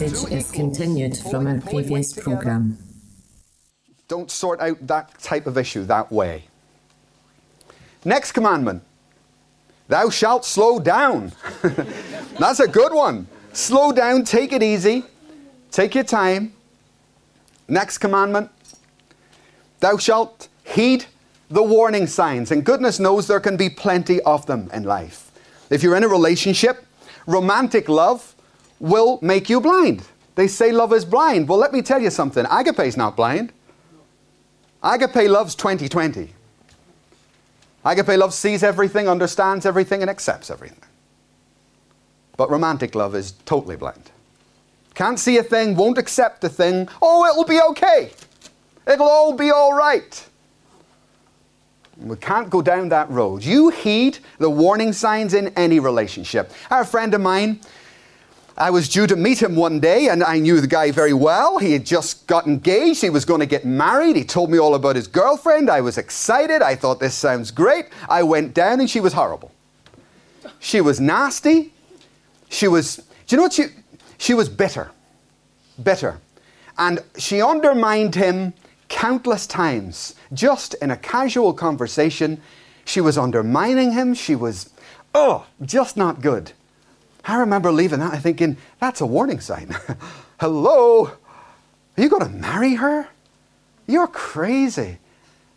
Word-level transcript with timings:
Message 0.00 0.32
is 0.32 0.50
continued 0.50 1.16
from 1.16 1.46
our 1.46 1.60
previous 1.60 2.12
program. 2.12 2.76
Don't 4.08 4.28
sort 4.28 4.60
out 4.60 4.84
that 4.88 5.16
type 5.20 5.46
of 5.46 5.56
issue 5.56 5.84
that 5.84 6.10
way. 6.10 6.48
Next 8.04 8.32
commandment 8.32 8.82
Thou 9.86 10.10
shalt 10.10 10.44
slow 10.44 10.80
down. 10.80 11.30
That's 12.40 12.58
a 12.58 12.66
good 12.66 12.92
one. 12.92 13.28
Slow 13.52 13.92
down, 13.92 14.24
take 14.24 14.52
it 14.52 14.64
easy, 14.64 15.04
take 15.70 15.94
your 15.94 16.02
time. 16.02 16.54
Next 17.68 17.98
commandment 17.98 18.50
Thou 19.78 19.96
shalt 19.96 20.48
heed 20.64 21.04
the 21.48 21.62
warning 21.62 22.08
signs. 22.08 22.50
And 22.50 22.64
goodness 22.64 22.98
knows 22.98 23.28
there 23.28 23.38
can 23.38 23.56
be 23.56 23.70
plenty 23.70 24.20
of 24.22 24.46
them 24.46 24.68
in 24.74 24.82
life. 24.82 25.30
If 25.70 25.84
you're 25.84 25.94
in 25.94 26.02
a 26.02 26.08
relationship, 26.08 26.84
romantic 27.28 27.88
love 27.88 28.33
will 28.84 29.18
make 29.22 29.48
you 29.48 29.60
blind. 29.60 30.02
They 30.34 30.46
say 30.46 30.70
love 30.70 30.92
is 30.92 31.04
blind. 31.04 31.48
Well, 31.48 31.58
let 31.58 31.72
me 31.72 31.80
tell 31.80 32.02
you 32.02 32.10
something 32.10 32.44
agape 32.50 32.80
is 32.80 32.96
not 32.96 33.16
blind. 33.16 33.52
Agape 34.82 35.28
loves 35.28 35.54
2020. 35.54 36.28
Agape 37.86 38.18
love 38.18 38.34
sees 38.34 38.62
everything, 38.62 39.08
understands 39.08 39.64
everything, 39.64 40.02
and 40.02 40.10
accepts 40.10 40.50
everything. 40.50 40.82
But 42.36 42.50
romantic 42.50 42.94
love 42.94 43.14
is 43.14 43.32
totally 43.46 43.76
blind. 43.76 44.10
Can't 44.94 45.18
see 45.18 45.38
a 45.38 45.42
thing, 45.42 45.76
won't 45.76 45.98
accept 45.98 46.44
a 46.44 46.48
thing. 46.48 46.88
Oh, 47.00 47.26
it'll 47.26 47.44
be 47.44 47.60
okay. 47.70 48.10
It'll 48.86 49.08
all 49.08 49.32
be 49.32 49.50
all 49.50 49.72
right. 49.72 50.28
We 51.96 52.16
can't 52.16 52.50
go 52.50 52.60
down 52.60 52.90
that 52.90 53.08
road. 53.08 53.44
You 53.44 53.70
heed 53.70 54.18
the 54.38 54.50
warning 54.50 54.92
signs 54.92 55.32
in 55.32 55.48
any 55.56 55.80
relationship. 55.80 56.52
Our 56.70 56.84
friend 56.84 57.14
of 57.14 57.20
mine, 57.20 57.60
I 58.56 58.70
was 58.70 58.88
due 58.88 59.08
to 59.08 59.16
meet 59.16 59.42
him 59.42 59.56
one 59.56 59.80
day, 59.80 60.08
and 60.08 60.22
I 60.22 60.38
knew 60.38 60.60
the 60.60 60.68
guy 60.68 60.92
very 60.92 61.12
well. 61.12 61.58
He 61.58 61.72
had 61.72 61.84
just 61.84 62.26
got 62.28 62.46
engaged. 62.46 63.02
He 63.02 63.10
was 63.10 63.24
going 63.24 63.40
to 63.40 63.46
get 63.46 63.64
married. 63.64 64.14
He 64.14 64.24
told 64.24 64.48
me 64.48 64.58
all 64.58 64.76
about 64.76 64.94
his 64.94 65.08
girlfriend. 65.08 65.68
I 65.68 65.80
was 65.80 65.98
excited. 65.98 66.62
I 66.62 66.76
thought, 66.76 67.00
this 67.00 67.16
sounds 67.16 67.50
great. 67.50 67.86
I 68.08 68.22
went 68.22 68.54
down, 68.54 68.78
and 68.78 68.88
she 68.88 69.00
was 69.00 69.12
horrible. 69.12 69.50
She 70.60 70.80
was 70.80 71.00
nasty. 71.00 71.72
She 72.48 72.68
was, 72.68 72.96
do 73.26 73.34
you 73.34 73.36
know 73.38 73.42
what 73.44 73.54
she, 73.54 73.64
she 74.18 74.34
was 74.34 74.48
bitter. 74.48 74.92
Bitter. 75.82 76.20
And 76.78 77.00
she 77.18 77.42
undermined 77.42 78.14
him 78.14 78.54
countless 78.88 79.48
times. 79.48 80.14
Just 80.32 80.74
in 80.74 80.92
a 80.92 80.96
casual 80.96 81.52
conversation, 81.52 82.40
she 82.84 83.00
was 83.00 83.18
undermining 83.18 83.92
him. 83.92 84.14
She 84.14 84.36
was, 84.36 84.70
oh, 85.12 85.46
just 85.62 85.96
not 85.96 86.20
good. 86.20 86.52
I 87.26 87.36
remember 87.36 87.72
leaving 87.72 88.00
that 88.00 88.12
and 88.12 88.22
thinking, 88.22 88.56
that's 88.80 89.00
a 89.00 89.06
warning 89.06 89.40
sign. 89.40 89.74
Hello? 90.40 91.06
Are 91.06 92.02
you 92.02 92.08
going 92.08 92.24
to 92.24 92.28
marry 92.28 92.74
her? 92.74 93.08
You're 93.86 94.06
crazy. 94.06 94.98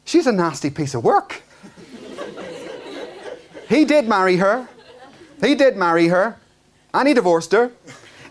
She's 0.06 0.28
a 0.28 0.32
nasty 0.32 0.70
piece 0.70 0.94
of 0.94 1.04
work. 1.04 1.42
he 3.70 3.84
did 3.84 4.08
marry 4.08 4.38
her. 4.38 4.68
He 5.42 5.56
did 5.56 5.76
marry 5.76 6.08
her. 6.08 6.38
And 6.94 7.08
he 7.08 7.14
divorced 7.14 7.52
her 7.52 7.72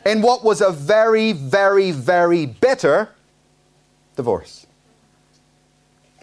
in 0.06 0.22
what 0.22 0.42
was 0.42 0.60
a 0.60 0.70
very, 0.70 1.32
very, 1.32 1.90
very 1.90 2.46
bitter 2.46 3.10
divorce. 4.16 4.66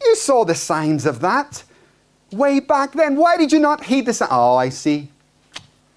You 0.01 0.15
saw 0.15 0.43
the 0.43 0.55
signs 0.55 1.05
of 1.05 1.19
that 1.19 1.63
way 2.31 2.59
back 2.59 2.93
then. 2.93 3.15
Why 3.15 3.37
did 3.37 3.51
you 3.51 3.59
not 3.59 3.83
heed 3.83 4.07
the 4.07 4.13
signs? 4.13 4.31
Oh, 4.33 4.55
I 4.55 4.69
see 4.69 5.12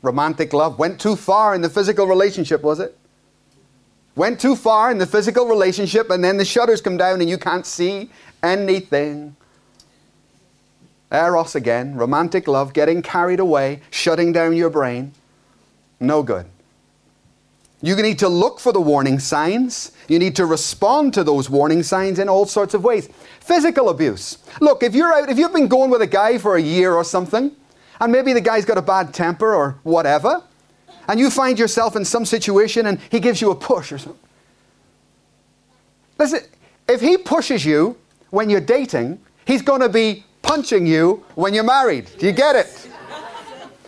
romantic 0.06 0.53
love 0.53 0.78
went 0.78 1.00
too 1.00 1.17
far 1.17 1.55
in 1.55 1.61
the 1.61 1.69
physical 1.69 2.06
relationship, 2.06 2.62
was 2.62 2.78
it? 2.81 2.97
Went 4.15 4.41
too 4.41 4.56
far 4.56 4.91
in 4.91 4.99
the 4.99 5.06
physical 5.06 5.47
relationship, 5.47 6.09
and 6.09 6.25
then 6.25 6.39
the 6.39 6.44
shutters 6.44 6.81
come 6.81 6.97
down 6.97 7.21
and 7.21 7.28
you 7.28 7.37
can't 7.37 7.67
see 7.67 8.11
anything. 8.43 9.37
Eros 11.12 11.55
again, 11.55 11.97
romantic 11.97 12.49
love, 12.49 12.72
getting 12.72 13.03
carried 13.03 13.41
away, 13.41 13.83
shutting 13.91 14.33
down 14.33 14.56
your 14.56 14.71
brain. 14.71 15.12
No 16.00 16.23
good. 16.23 16.47
You 17.83 17.94
need 17.97 18.19
to 18.21 18.28
look 18.28 18.59
for 18.59 18.73
the 18.73 18.81
warning 18.81 19.19
signs. 19.19 19.93
You 20.09 20.19
need 20.19 20.34
to 20.37 20.47
respond 20.47 21.12
to 21.15 21.25
those 21.25 21.50
warning 21.50 21.83
signs 21.83 22.19
in 22.19 22.28
all 22.28 22.47
sorts 22.47 22.75
of 22.75 22.83
ways. 22.83 23.09
Physical 23.41 23.91
abuse. 23.91 24.38
Look, 24.61 24.83
if 24.83 24.94
you're 24.94 25.12
out, 25.12 25.28
if 25.28 25.38
you've 25.38 25.53
been 25.53 25.69
going 25.69 25.91
with 25.91 26.00
a 26.00 26.06
guy 26.06 26.38
for 26.38 26.56
a 26.56 26.62
year 26.62 26.94
or 26.94 27.05
something, 27.05 27.53
and 28.00 28.12
maybe 28.12 28.32
the 28.32 28.40
guy's 28.40 28.64
got 28.64 28.78
a 28.78 28.82
bad 28.82 29.12
temper 29.14 29.54
or 29.54 29.78
whatever, 29.82 30.42
and 31.08 31.20
you 31.20 31.30
find 31.30 31.58
yourself 31.58 31.96
in 31.96 32.04
some 32.04 32.24
situation 32.24 32.86
and 32.86 32.98
he 33.10 33.20
gives 33.20 33.40
you 33.40 33.50
a 33.50 33.54
push 33.54 33.92
or 33.92 33.98
something. 33.98 34.20
Listen, 36.18 36.40
if 36.88 37.00
he 37.00 37.16
pushes 37.16 37.64
you 37.64 37.96
when 38.30 38.50
you're 38.50 38.60
dating, 38.60 39.20
he's 39.44 39.62
going 39.62 39.80
to 39.80 39.88
be 39.88 40.24
punching 40.42 40.86
you 40.86 41.24
when 41.34 41.54
you're 41.54 41.64
married. 41.64 42.08
Do 42.18 42.26
you 42.26 42.32
get 42.32 42.56
it? 42.56 42.88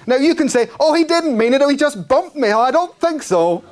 now 0.06 0.16
you 0.16 0.34
can 0.34 0.48
say, 0.48 0.69
"Oh, 0.80 0.94
he 0.94 1.04
didn't 1.04 1.36
mean 1.36 1.54
it. 1.54 1.62
or 1.62 1.70
He 1.70 1.76
just 1.76 2.08
bumped 2.08 2.36
me." 2.36 2.48
Oh, 2.52 2.60
I 2.60 2.70
don't 2.70 2.94
think 2.98 3.22
so. 3.22 3.64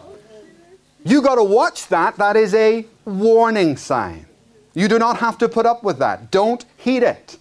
You 1.04 1.22
got 1.22 1.36
to 1.36 1.44
watch 1.44 1.86
that. 1.88 2.16
That 2.16 2.36
is 2.36 2.54
a 2.54 2.84
warning 3.04 3.76
sign. 3.76 4.26
You 4.74 4.88
do 4.88 4.98
not 4.98 5.18
have 5.18 5.38
to 5.38 5.48
put 5.48 5.64
up 5.64 5.82
with 5.84 5.98
that. 5.98 6.30
Don't 6.30 6.64
heed 6.76 7.02
it. 7.02 7.38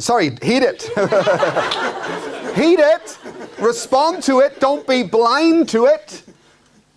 Sorry, 0.00 0.30
heed 0.42 0.62
it. 0.62 0.82
heed 2.56 2.80
it. 2.80 3.18
Respond 3.58 4.22
to 4.24 4.40
it. 4.40 4.58
Don't 4.58 4.86
be 4.86 5.02
blind 5.02 5.68
to 5.70 5.86
it. 5.86 6.22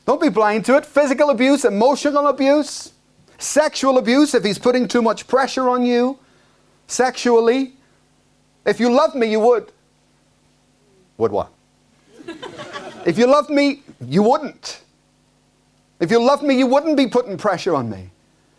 Don't 0.05 0.21
be 0.21 0.29
blind 0.29 0.65
to 0.65 0.77
it. 0.77 0.85
Physical 0.85 1.29
abuse, 1.29 1.65
emotional 1.65 2.27
abuse, 2.27 2.93
sexual 3.37 3.97
abuse 3.97 4.33
if 4.33 4.43
he's 4.43 4.57
putting 4.57 4.87
too 4.87 5.01
much 5.01 5.27
pressure 5.27 5.69
on 5.69 5.85
you 5.85 6.17
sexually. 6.87 7.73
If 8.65 8.79
you 8.79 8.89
loved 8.89 9.15
me, 9.15 9.27
you 9.27 9.41
would. 9.41 9.71
Would 11.17 11.31
what? 11.31 11.51
if 13.05 13.17
you 13.17 13.27
loved 13.27 13.49
me, 13.49 13.83
you 13.99 14.23
wouldn't. 14.23 14.81
If 15.99 16.09
you 16.09 16.23
loved 16.23 16.43
me, 16.43 16.57
you 16.57 16.67
wouldn't 16.67 16.97
be 16.97 17.07
putting 17.07 17.37
pressure 17.37 17.75
on 17.75 17.89
me. 17.89 18.11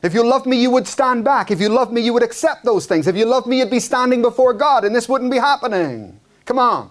If 0.05 0.13
you 0.13 0.23
loved 0.23 0.45
me, 0.45 0.61
you 0.61 0.71
would 0.71 0.87
stand 0.87 1.25
back. 1.25 1.51
If 1.51 1.63
you 1.63 1.71
loved 1.71 1.91
me, 1.91 2.03
you 2.03 2.13
would 2.13 2.23
accept 2.23 2.63
those 2.63 2.85
things. 2.85 3.07
If 3.07 3.17
you 3.17 3.25
loved 3.25 3.47
me, 3.47 3.61
you'd 3.61 3.71
be 3.71 3.81
standing 3.81 4.21
before 4.21 4.53
God 4.53 4.85
and 4.85 4.95
this 4.95 5.09
wouldn't 5.09 5.31
be 5.31 5.39
happening. 5.39 6.21
Come 6.45 6.59
on. 6.59 6.91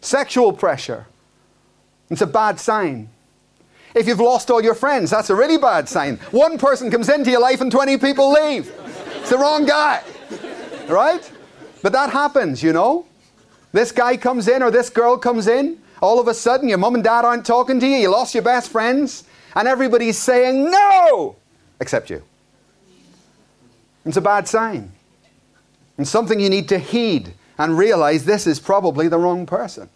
Sexual 0.00 0.52
pressure. 0.52 1.08
It's 2.08 2.20
a 2.20 2.26
bad 2.28 2.60
sign. 2.60 3.08
If 3.92 4.06
you've 4.06 4.20
lost 4.20 4.52
all 4.52 4.62
your 4.62 4.76
friends, 4.76 5.10
that's 5.10 5.30
a 5.30 5.34
really 5.34 5.58
bad 5.58 5.88
sign. 5.88 6.18
One 6.30 6.58
person 6.58 6.92
comes 6.92 7.08
into 7.08 7.28
your 7.32 7.40
life 7.40 7.60
and 7.60 7.72
20 7.72 7.96
people 7.98 8.32
leave. 8.32 8.72
It's 9.16 9.30
the 9.30 9.38
wrong 9.38 9.66
guy. 9.66 10.04
Right? 10.86 11.28
But 11.82 11.92
that 11.92 12.10
happens, 12.10 12.62
you 12.62 12.72
know. 12.72 13.06
This 13.72 13.90
guy 13.90 14.16
comes 14.16 14.46
in 14.46 14.62
or 14.62 14.70
this 14.70 14.90
girl 14.90 15.18
comes 15.18 15.48
in. 15.48 15.80
All 16.00 16.20
of 16.20 16.28
a 16.28 16.34
sudden, 16.34 16.68
your 16.68 16.78
mom 16.78 16.94
and 16.94 17.02
dad 17.02 17.24
aren't 17.24 17.44
talking 17.44 17.80
to 17.80 17.86
you. 17.86 17.96
You 17.96 18.10
lost 18.10 18.32
your 18.32 18.44
best 18.44 18.70
friends. 18.70 19.24
And 19.56 19.66
everybody's 19.66 20.18
saying, 20.18 20.70
no! 20.70 21.34
Except 21.80 22.10
you. 22.10 22.22
It's 24.04 24.16
a 24.16 24.22
bad 24.22 24.46
sign. 24.46 24.92
And 25.98 26.06
something 26.06 26.38
you 26.38 26.50
need 26.50 26.68
to 26.68 26.78
heed 26.78 27.32
and 27.58 27.76
realize 27.76 28.24
this 28.24 28.46
is 28.46 28.60
probably 28.60 29.08
the 29.08 29.18
wrong 29.18 29.46
person. 29.46 29.88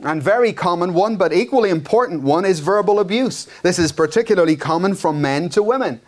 And 0.00 0.22
very 0.22 0.52
common 0.52 0.92
one, 0.92 1.16
but 1.16 1.32
equally 1.32 1.70
important 1.70 2.22
one, 2.22 2.44
is 2.44 2.60
verbal 2.60 2.98
abuse. 2.98 3.46
This 3.62 3.78
is 3.78 3.92
particularly 3.92 4.56
common 4.56 4.94
from 4.94 5.22
men 5.22 5.48
to 5.50 5.62
women. 5.62 6.00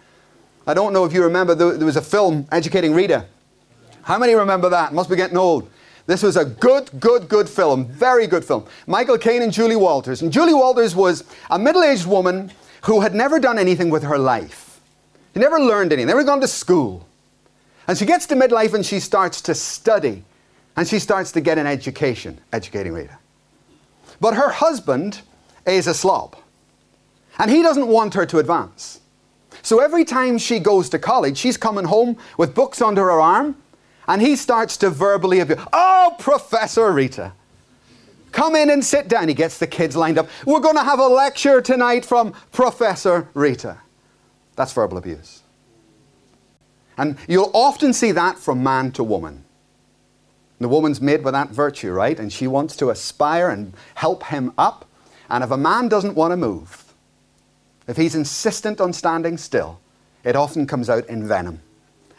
I 0.66 0.74
don't 0.74 0.92
know 0.92 1.04
if 1.04 1.12
you 1.12 1.22
remember, 1.22 1.54
there 1.54 1.86
was 1.86 1.96
a 1.96 2.02
film, 2.02 2.48
Educating 2.50 2.92
Rita. 2.92 3.26
How 4.02 4.18
many 4.18 4.34
remember 4.34 4.68
that? 4.70 4.92
Must 4.92 5.08
be 5.08 5.16
getting 5.16 5.36
old. 5.36 5.70
This 6.06 6.22
was 6.22 6.36
a 6.36 6.44
good, 6.44 6.90
good, 7.00 7.28
good 7.28 7.48
film. 7.48 7.86
Very 7.86 8.26
good 8.26 8.44
film. 8.44 8.66
Michael 8.86 9.18
Caine 9.18 9.42
and 9.42 9.52
Julie 9.52 9.76
Walters. 9.76 10.22
And 10.22 10.32
Julie 10.32 10.54
Walters 10.54 10.94
was 10.94 11.24
a 11.50 11.58
middle 11.58 11.82
aged 11.82 12.06
woman 12.06 12.52
who 12.86 13.00
had 13.00 13.14
never 13.14 13.40
done 13.40 13.58
anything 13.58 13.90
with 13.90 14.04
her 14.04 14.16
life. 14.16 14.80
She 15.34 15.40
never 15.40 15.60
learned 15.60 15.92
anything, 15.92 16.06
never 16.06 16.24
gone 16.24 16.40
to 16.40 16.48
school. 16.48 17.06
And 17.88 17.98
she 17.98 18.06
gets 18.06 18.26
to 18.26 18.34
midlife 18.34 18.74
and 18.74 18.86
she 18.86 19.00
starts 19.00 19.40
to 19.42 19.54
study 19.54 20.24
and 20.76 20.86
she 20.86 20.98
starts 20.98 21.32
to 21.32 21.40
get 21.40 21.58
an 21.58 21.66
education, 21.66 22.40
educating 22.52 22.92
Rita. 22.92 23.18
But 24.20 24.34
her 24.34 24.50
husband 24.50 25.20
is 25.66 25.86
a 25.86 25.94
slob 25.94 26.36
and 27.38 27.50
he 27.50 27.62
doesn't 27.62 27.88
want 27.88 28.14
her 28.14 28.24
to 28.26 28.38
advance. 28.38 29.00
So 29.62 29.80
every 29.80 30.04
time 30.04 30.38
she 30.38 30.60
goes 30.60 30.88
to 30.90 30.98
college, 30.98 31.36
she's 31.36 31.56
coming 31.56 31.86
home 31.86 32.16
with 32.38 32.54
books 32.54 32.80
under 32.80 33.02
her 33.02 33.20
arm 33.20 33.56
and 34.06 34.22
he 34.22 34.36
starts 34.36 34.76
to 34.78 34.90
verbally 34.90 35.40
abuse. 35.40 35.58
Oh, 35.72 36.14
Professor 36.20 36.92
Rita. 36.92 37.32
Come 38.36 38.54
in 38.54 38.68
and 38.68 38.84
sit 38.84 39.08
down. 39.08 39.28
He 39.28 39.34
gets 39.34 39.56
the 39.56 39.66
kids 39.66 39.96
lined 39.96 40.18
up. 40.18 40.28
We're 40.44 40.60
going 40.60 40.76
to 40.76 40.84
have 40.84 40.98
a 40.98 41.06
lecture 41.06 41.62
tonight 41.62 42.04
from 42.04 42.34
Professor 42.52 43.30
Rita. 43.32 43.78
That's 44.56 44.74
verbal 44.74 44.98
abuse. 44.98 45.42
And 46.98 47.16
you'll 47.28 47.50
often 47.54 47.94
see 47.94 48.12
that 48.12 48.38
from 48.38 48.62
man 48.62 48.92
to 48.92 49.02
woman. 49.02 49.42
The 50.60 50.68
woman's 50.68 51.00
made 51.00 51.24
with 51.24 51.32
that 51.32 51.48
virtue, 51.48 51.92
right? 51.92 52.20
And 52.20 52.30
she 52.30 52.46
wants 52.46 52.76
to 52.76 52.90
aspire 52.90 53.48
and 53.48 53.72
help 53.94 54.24
him 54.24 54.52
up. 54.58 54.84
And 55.30 55.42
if 55.42 55.50
a 55.50 55.56
man 55.56 55.88
doesn't 55.88 56.14
want 56.14 56.32
to 56.32 56.36
move, 56.36 56.92
if 57.88 57.96
he's 57.96 58.14
insistent 58.14 58.82
on 58.82 58.92
standing 58.92 59.38
still, 59.38 59.80
it 60.24 60.36
often 60.36 60.66
comes 60.66 60.90
out 60.90 61.06
in 61.06 61.26
venom. 61.26 61.62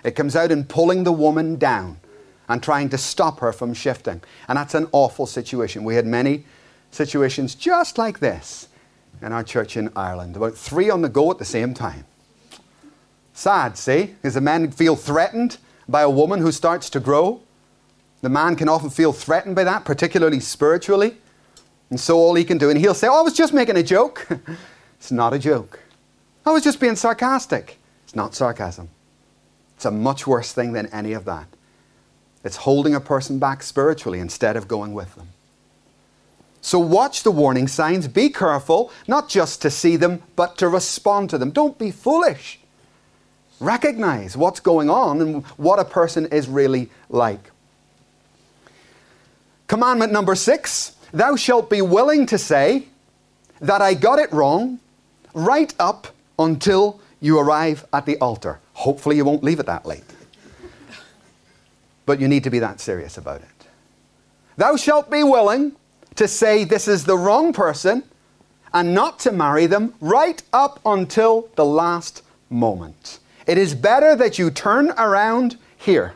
It 0.03 0.15
comes 0.15 0.35
out 0.35 0.51
in 0.51 0.63
pulling 0.63 1.03
the 1.03 1.11
woman 1.11 1.57
down 1.57 1.99
and 2.49 2.63
trying 2.63 2.89
to 2.89 2.97
stop 2.97 3.39
her 3.39 3.51
from 3.51 3.73
shifting. 3.73 4.21
And 4.47 4.57
that's 4.57 4.73
an 4.73 4.87
awful 4.91 5.25
situation. 5.25 5.83
We 5.83 5.95
had 5.95 6.05
many 6.05 6.45
situations 6.91 7.55
just 7.55 7.97
like 7.97 8.19
this 8.19 8.67
in 9.21 9.33
our 9.33 9.43
church 9.43 9.75
in 9.75 9.91
Ireland, 9.95 10.35
about 10.35 10.55
three 10.55 10.89
on 10.89 11.01
the 11.01 11.09
go 11.09 11.31
at 11.31 11.39
the 11.39 11.45
same 11.45 11.73
time. 11.73 12.05
Sad, 13.33 13.77
see? 13.77 14.15
Because 14.21 14.35
the 14.35 14.41
men 14.41 14.71
feel 14.71 14.95
threatened 14.95 15.57
by 15.87 16.01
a 16.01 16.09
woman 16.09 16.39
who 16.39 16.51
starts 16.51 16.89
to 16.91 16.99
grow. 16.99 17.41
The 18.21 18.29
man 18.29 18.55
can 18.55 18.69
often 18.69 18.89
feel 18.89 19.13
threatened 19.13 19.55
by 19.55 19.63
that, 19.63 19.85
particularly 19.85 20.39
spiritually. 20.39 21.17
And 21.89 21.99
so 21.99 22.17
all 22.17 22.35
he 22.35 22.43
can 22.43 22.57
do, 22.57 22.69
and 22.69 22.79
he'll 22.79 22.93
say, 22.93 23.07
Oh, 23.07 23.19
I 23.19 23.21
was 23.21 23.33
just 23.33 23.53
making 23.53 23.77
a 23.77 23.83
joke. 23.83 24.27
it's 24.97 25.11
not 25.11 25.33
a 25.33 25.39
joke. 25.39 25.79
I 26.45 26.51
was 26.51 26.63
just 26.63 26.79
being 26.79 26.95
sarcastic. 26.95 27.77
It's 28.03 28.15
not 28.15 28.33
sarcasm. 28.33 28.89
It's 29.75 29.85
a 29.85 29.91
much 29.91 30.25
worse 30.25 30.51
thing 30.51 30.73
than 30.73 30.87
any 30.87 31.13
of 31.13 31.25
that. 31.25 31.47
It's 32.47 32.55
holding 32.55 32.95
a 32.95 33.01
person 33.01 33.39
back 33.39 33.61
spiritually 33.61 34.21
instead 34.21 34.55
of 34.55 34.69
going 34.69 34.93
with 34.93 35.13
them. 35.15 35.27
So 36.61 36.79
watch 36.79 37.23
the 37.23 37.31
warning 37.31 37.67
signs. 37.67 38.07
Be 38.07 38.29
careful, 38.29 38.89
not 39.05 39.27
just 39.27 39.61
to 39.63 39.69
see 39.69 39.97
them, 39.97 40.23
but 40.37 40.57
to 40.59 40.69
respond 40.69 41.29
to 41.31 41.37
them. 41.37 41.51
Don't 41.51 41.77
be 41.77 41.91
foolish. 41.91 42.61
Recognize 43.59 44.37
what's 44.37 44.61
going 44.61 44.89
on 44.89 45.21
and 45.21 45.45
what 45.57 45.77
a 45.77 45.83
person 45.83 46.25
is 46.27 46.47
really 46.47 46.89
like. 47.09 47.51
Commandment 49.67 50.13
number 50.13 50.33
six 50.33 50.95
Thou 51.11 51.35
shalt 51.35 51.69
be 51.69 51.81
willing 51.81 52.25
to 52.27 52.37
say 52.37 52.87
that 53.59 53.81
I 53.81 53.93
got 53.93 54.19
it 54.19 54.31
wrong 54.31 54.79
right 55.33 55.73
up 55.79 56.07
until 56.39 57.01
you 57.19 57.39
arrive 57.39 57.85
at 57.91 58.05
the 58.05 58.17
altar. 58.19 58.59
Hopefully, 58.71 59.17
you 59.17 59.25
won't 59.25 59.43
leave 59.43 59.59
it 59.59 59.65
that 59.65 59.85
late. 59.85 60.05
But 62.07 62.19
you 62.19 62.27
need 62.27 62.43
to 62.45 62.49
be 62.49 62.59
that 62.59 62.79
serious 62.79 63.19
about 63.19 63.41
it. 63.41 63.67
Thou 64.55 64.75
shalt 64.75 65.11
be 65.11 65.21
willing 65.21 65.73
to 66.15 66.27
say 66.27 66.63
this 66.63 66.87
is 66.87 67.03
the 67.03 67.17
wrong 67.17 67.53
person 67.53 68.03
and 68.73 68.95
not 68.95 69.19
to 69.19 69.31
marry 69.31 69.67
them 69.67 69.93
right 70.01 70.41
up 70.51 70.79
until 70.85 71.49
the 71.55 71.65
last 71.65 72.23
moment. 72.49 73.19
It 73.45 73.57
is 73.57 73.75
better 73.75 74.15
that 74.15 74.39
you 74.39 74.49
turn 74.49 74.91
around 74.91 75.57
here 75.77 76.15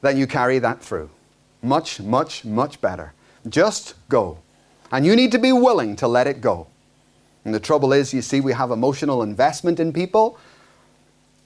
than 0.00 0.16
you 0.16 0.26
carry 0.26 0.58
that 0.58 0.80
through. 0.82 1.10
Much, 1.62 2.00
much, 2.00 2.44
much 2.44 2.80
better. 2.80 3.12
Just 3.48 3.94
go. 4.08 4.38
And 4.90 5.04
you 5.04 5.14
need 5.14 5.32
to 5.32 5.38
be 5.38 5.52
willing 5.52 5.94
to 5.96 6.08
let 6.08 6.26
it 6.26 6.40
go. 6.40 6.68
And 7.44 7.54
the 7.54 7.60
trouble 7.60 7.92
is, 7.92 8.14
you 8.14 8.22
see, 8.22 8.40
we 8.40 8.52
have 8.52 8.70
emotional 8.70 9.22
investment 9.22 9.78
in 9.78 9.92
people, 9.92 10.38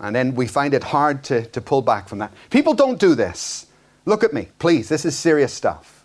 and 0.02 0.14
then 0.14 0.34
we 0.34 0.48
find 0.48 0.74
it 0.74 0.82
hard 0.82 1.22
to, 1.24 1.46
to 1.46 1.60
pull 1.60 1.80
back 1.80 2.08
from 2.08 2.18
that. 2.18 2.32
People 2.50 2.74
don't 2.74 2.98
do 2.98 3.14
this. 3.14 3.66
Look 4.04 4.24
at 4.24 4.32
me, 4.32 4.48
please. 4.58 4.88
This 4.88 5.04
is 5.04 5.16
serious 5.16 5.54
stuff. 5.54 6.04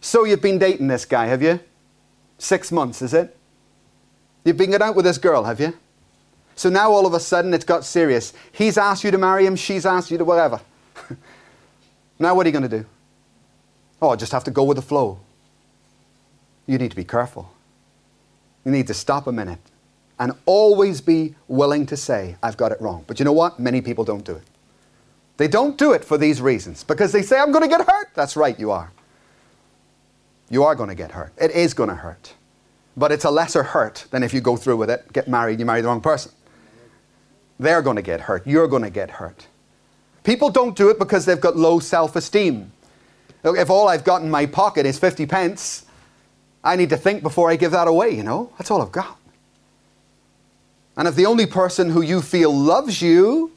So 0.00 0.24
you've 0.24 0.40
been 0.40 0.58
dating 0.58 0.88
this 0.88 1.04
guy, 1.04 1.26
have 1.26 1.42
you? 1.42 1.60
Six 2.38 2.72
months, 2.72 3.02
is 3.02 3.12
it? 3.12 3.36
You've 4.44 4.56
been 4.56 4.70
going 4.70 4.82
out 4.82 4.96
with 4.96 5.04
this 5.04 5.18
girl, 5.18 5.44
have 5.44 5.60
you? 5.60 5.74
So 6.56 6.70
now 6.70 6.90
all 6.90 7.04
of 7.04 7.12
a 7.12 7.20
sudden 7.20 7.52
it's 7.52 7.64
got 7.64 7.84
serious. 7.84 8.32
He's 8.52 8.78
asked 8.78 9.04
you 9.04 9.10
to 9.10 9.18
marry 9.18 9.44
him, 9.44 9.54
she's 9.54 9.84
asked 9.84 10.10
you 10.10 10.16
to 10.16 10.24
whatever. 10.24 10.60
now 12.18 12.34
what 12.34 12.46
are 12.46 12.48
you 12.48 12.52
going 12.52 12.68
to 12.68 12.78
do? 12.80 12.86
Oh, 14.00 14.10
I 14.10 14.16
just 14.16 14.32
have 14.32 14.44
to 14.44 14.50
go 14.50 14.64
with 14.64 14.76
the 14.76 14.82
flow. 14.82 15.20
You 16.66 16.78
need 16.78 16.90
to 16.90 16.96
be 16.96 17.04
careful. 17.04 17.52
You 18.64 18.70
need 18.70 18.86
to 18.86 18.94
stop 18.94 19.26
a 19.26 19.32
minute 19.32 19.60
and 20.18 20.32
always 20.46 21.00
be 21.00 21.34
willing 21.48 21.86
to 21.86 21.96
say, 21.96 22.36
I've 22.42 22.56
got 22.56 22.72
it 22.72 22.80
wrong. 22.80 23.04
But 23.06 23.18
you 23.18 23.24
know 23.24 23.32
what? 23.32 23.58
Many 23.58 23.80
people 23.80 24.04
don't 24.04 24.24
do 24.24 24.32
it. 24.32 24.44
They 25.36 25.48
don't 25.48 25.76
do 25.76 25.92
it 25.92 26.04
for 26.04 26.16
these 26.16 26.40
reasons 26.40 26.84
because 26.84 27.10
they 27.12 27.22
say, 27.22 27.38
I'm 27.38 27.50
going 27.50 27.62
to 27.62 27.68
get 27.68 27.86
hurt. 27.86 28.08
That's 28.14 28.36
right, 28.36 28.58
you 28.58 28.70
are. 28.70 28.92
You 30.48 30.62
are 30.62 30.74
going 30.74 30.88
to 30.88 30.94
get 30.94 31.12
hurt. 31.12 31.32
It 31.36 31.50
is 31.50 31.74
going 31.74 31.88
to 31.88 31.96
hurt. 31.96 32.34
But 32.96 33.10
it's 33.10 33.24
a 33.24 33.30
lesser 33.30 33.64
hurt 33.64 34.06
than 34.10 34.22
if 34.22 34.32
you 34.32 34.40
go 34.40 34.56
through 34.56 34.76
with 34.76 34.90
it, 34.90 35.12
get 35.12 35.26
married, 35.26 35.58
you 35.58 35.66
marry 35.66 35.80
the 35.80 35.88
wrong 35.88 36.00
person. 36.00 36.30
They're 37.58 37.82
going 37.82 37.96
to 37.96 38.02
get 38.02 38.20
hurt. 38.20 38.46
You're 38.46 38.68
going 38.68 38.82
to 38.82 38.90
get 38.90 39.10
hurt. 39.10 39.48
People 40.22 40.50
don't 40.50 40.76
do 40.76 40.90
it 40.90 40.98
because 40.98 41.24
they've 41.24 41.40
got 41.40 41.56
low 41.56 41.80
self 41.80 42.14
esteem. 42.14 42.72
If 43.42 43.68
all 43.68 43.88
I've 43.88 44.04
got 44.04 44.22
in 44.22 44.30
my 44.30 44.46
pocket 44.46 44.86
is 44.86 44.98
50 44.98 45.26
pence, 45.26 45.86
I 46.62 46.76
need 46.76 46.88
to 46.90 46.96
think 46.96 47.22
before 47.22 47.50
I 47.50 47.56
give 47.56 47.72
that 47.72 47.88
away, 47.88 48.10
you 48.10 48.22
know? 48.22 48.52
That's 48.56 48.70
all 48.70 48.80
I've 48.80 48.92
got. 48.92 49.18
And 50.96 51.08
if 51.08 51.14
the 51.14 51.26
only 51.26 51.46
person 51.46 51.90
who 51.90 52.02
you 52.02 52.22
feel 52.22 52.54
loves 52.54 53.02
you, 53.02 53.52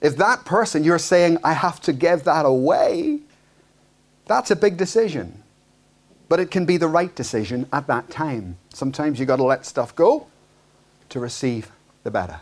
if 0.00 0.16
that 0.18 0.44
person 0.44 0.84
you're 0.84 0.98
saying, 0.98 1.38
I 1.42 1.52
have 1.54 1.80
to 1.82 1.92
give 1.92 2.24
that 2.24 2.44
away, 2.46 3.20
that's 4.26 4.50
a 4.50 4.56
big 4.56 4.76
decision. 4.76 5.42
But 6.28 6.40
it 6.40 6.50
can 6.50 6.66
be 6.66 6.76
the 6.76 6.88
right 6.88 7.14
decision 7.14 7.66
at 7.72 7.86
that 7.86 8.10
time. 8.10 8.58
Sometimes 8.72 9.18
you've 9.18 9.28
got 9.28 9.36
to 9.36 9.44
let 9.44 9.64
stuff 9.64 9.94
go 9.94 10.26
to 11.08 11.20
receive 11.20 11.70
the 12.04 12.10
better. 12.10 12.40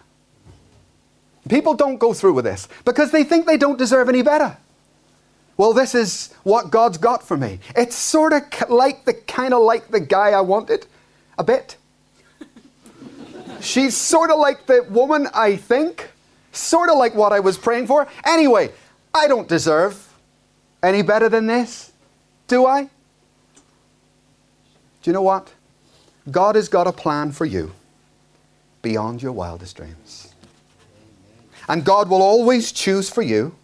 People 1.49 1.75
don't 1.75 1.99
go 1.99 2.15
through 2.15 2.33
with 2.33 2.45
this 2.45 2.69
because 2.85 3.11
they 3.11 3.23
think 3.23 3.47
they 3.47 3.59
don't 3.59 3.79
deserve 3.79 4.09
any 4.09 4.23
better. 4.23 4.57
Well, 5.57 5.73
this 5.73 5.95
is 5.95 6.33
what 6.43 6.71
God's 6.71 6.99
got 6.99 7.23
for 7.23 7.37
me. 7.37 7.61
It's 7.77 7.95
sort 7.95 8.33
of 8.33 8.43
like 8.71 9.05
the 9.05 9.15
kind 9.15 9.55
of 9.55 9.63
like 9.63 9.89
the 9.89 10.01
guy 10.01 10.31
I 10.31 10.41
wanted, 10.41 10.87
a 11.39 11.45
bit. 11.45 11.77
She's 13.61 13.97
sort 13.97 14.31
of 14.31 14.39
like 14.39 14.67
the 14.67 14.85
woman 14.91 15.29
I 15.35 15.57
think, 15.57 16.11
sort 16.53 16.91
of 16.91 16.99
like 16.99 17.15
what 17.15 17.33
I 17.33 17.41
was 17.41 17.59
praying 17.59 17.87
for. 17.87 18.07
Anyway, 18.25 18.71
I 19.13 19.29
don't 19.29 19.49
deserve 19.49 20.13
any 20.83 21.03
better 21.03 21.29
than 21.29 21.47
this, 21.47 21.93
do 22.47 22.67
I? 22.67 22.85
Do 22.85 22.91
you 25.11 25.13
know 25.13 25.23
what? 25.23 25.53
God 26.31 26.55
has 26.55 26.69
got 26.69 26.87
a 26.87 26.93
plan 26.93 27.33
for 27.33 27.45
you 27.45 27.73
beyond 28.83 29.23
your 29.23 29.33
wildest 29.33 29.77
dreams. 29.77 30.35
And 31.69 31.85
God 31.85 32.09
will 32.09 32.23
always 32.23 32.73
choose 32.73 33.09
for 33.09 33.23
you 33.23 33.55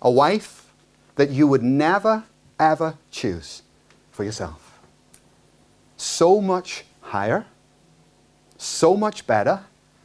a 0.00 0.10
wife 0.10 0.72
that 1.16 1.30
you 1.30 1.46
would 1.46 1.62
never, 1.62 2.24
ever 2.58 2.94
choose 3.10 3.62
for 4.10 4.24
yourself. 4.24 4.78
So 5.96 6.40
much 6.40 6.84
higher, 7.00 7.46
so 8.62 8.96
much 8.96 9.26
better. 9.26 9.60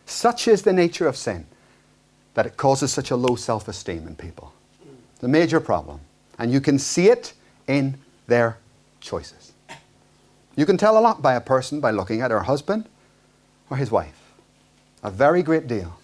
Such 0.06 0.48
is 0.48 0.62
the 0.62 0.74
nature 0.74 1.08
of 1.08 1.16
sin 1.16 1.46
that 2.34 2.46
it 2.46 2.58
causes 2.58 2.92
such 2.92 3.12
a 3.12 3.16
low 3.16 3.36
self 3.36 3.68
esteem 3.68 4.08
in 4.08 4.16
people. 4.16 4.54
It's 5.16 5.24
a 5.24 5.28
major 5.28 5.60
problem. 5.60 6.00
And 6.40 6.52
you 6.52 6.62
can 6.62 6.78
see 6.78 7.10
it 7.10 7.34
in 7.68 7.98
their 8.28 8.58
choices. 9.00 9.54
You 10.56 10.66
can 10.66 10.78
tell 10.78 10.98
a 10.98 11.02
lot 11.02 11.22
by 11.22 11.36
a 11.36 11.42
person 11.42 11.80
by 11.80 11.92
looking 11.92 12.22
at 12.22 12.32
her 12.32 12.42
husband 12.42 12.88
or 13.70 13.78
his 13.78 13.92
wife. 13.92 14.34
A 15.04 15.12
very 15.12 15.44
great 15.44 15.68
deal. 15.68 16.00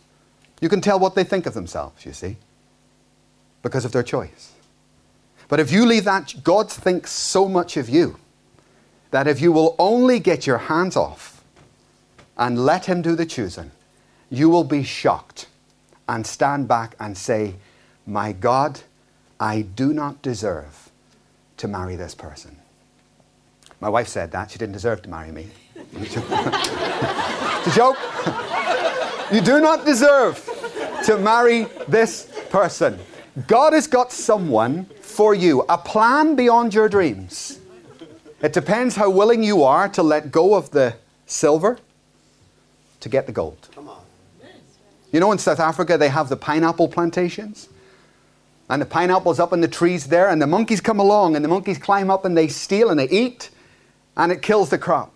You 0.62 0.70
can 0.70 0.82
tell 0.82 1.00
what 1.00 1.16
they 1.16 1.24
think 1.24 1.46
of 1.46 1.54
themselves, 1.54 2.06
you 2.06 2.14
see, 2.14 2.38
because 3.62 3.86
of 3.86 3.92
their 3.92 4.04
choice. 4.04 4.54
But 5.48 5.60
if 5.60 5.72
you 5.72 5.86
leave 5.86 6.06
that, 6.06 6.34
God 6.44 6.72
thinks 6.72 7.12
so 7.12 7.48
much 7.48 7.78
of 7.78 7.90
you 7.90 8.18
that 9.12 9.28
if 9.28 9.42
you 9.42 9.52
will 9.52 9.76
only 9.78 10.20
get 10.20 10.48
your 10.48 10.58
hands 10.58 10.96
off 10.96 11.33
and 12.38 12.66
let 12.66 12.86
Him 12.86 13.02
do 13.02 13.16
the 13.16 13.26
choosing, 13.26 13.72
you 14.30 14.50
will 14.50 14.64
be 14.64 14.84
shocked 14.84 15.48
and 16.08 16.26
stand 16.26 16.68
back 16.68 16.96
and 17.00 17.18
say, 17.18 17.56
My 18.06 18.32
God, 18.32 18.82
I 19.40 19.62
do 19.62 19.94
not 19.94 20.22
deserve 20.22 20.92
to 21.58 21.68
marry 21.68 21.96
this 21.96 22.16
person. 22.16 22.58
My 23.80 23.90
wife 23.90 24.08
said 24.08 24.32
that. 24.32 24.52
She 24.52 24.58
didn't 24.58 24.74
deserve 24.74 25.02
to 25.04 25.10
marry 25.10 25.32
me. 25.32 25.48
it's 25.94 26.16
a 27.68 27.72
joke. 27.76 27.98
you 29.32 29.42
do 29.42 29.60
not 29.60 29.86
deserve 29.86 30.50
to 31.06 31.18
marry 31.18 31.66
this 31.88 32.30
person. 32.50 32.98
God 33.48 33.74
has 33.74 33.88
got 33.88 34.12
someone 34.12 34.86
for 35.02 35.34
you, 35.34 35.66
a 35.68 35.78
plan 35.78 36.36
beyond 36.36 36.74
your 36.74 36.88
dreams. 36.88 37.60
It 38.42 38.54
depends 38.54 38.96
how 38.96 39.10
willing 39.10 39.44
you 39.44 39.64
are 39.64 39.90
to 39.90 40.04
let 40.04 40.32
go 40.32 40.56
of 40.56 40.72
the 40.72 40.96
silver 41.26 41.78
to 43.04 43.10
get 43.10 43.28
the 43.28 43.32
gold. 43.32 43.70
You 45.12 45.20
know, 45.20 45.32
in 45.32 45.38
South 45.38 45.60
Africa, 45.60 45.98
they 45.98 46.10
have 46.10 46.30
the 46.30 46.36
pineapple 46.36 46.88
plantations. 46.88 47.70
And 48.70 48.82
the 48.82 48.86
pineapple's 48.86 49.40
up 49.40 49.54
in 49.54 49.62
the 49.62 49.68
trees 49.68 50.08
there, 50.08 50.30
and 50.30 50.42
the 50.42 50.48
monkeys 50.48 50.82
come 50.82 51.00
along, 51.00 51.36
and 51.36 51.46
the 51.46 51.50
monkeys 51.50 51.78
climb 51.78 52.10
up 52.10 52.26
and 52.26 52.36
they 52.36 52.48
steal 52.48 52.90
and 52.90 53.00
they 53.00 53.10
eat, 53.10 53.52
and 54.18 54.32
it 54.32 54.42
kills 54.42 54.70
the 54.70 54.78
crop. 54.78 55.14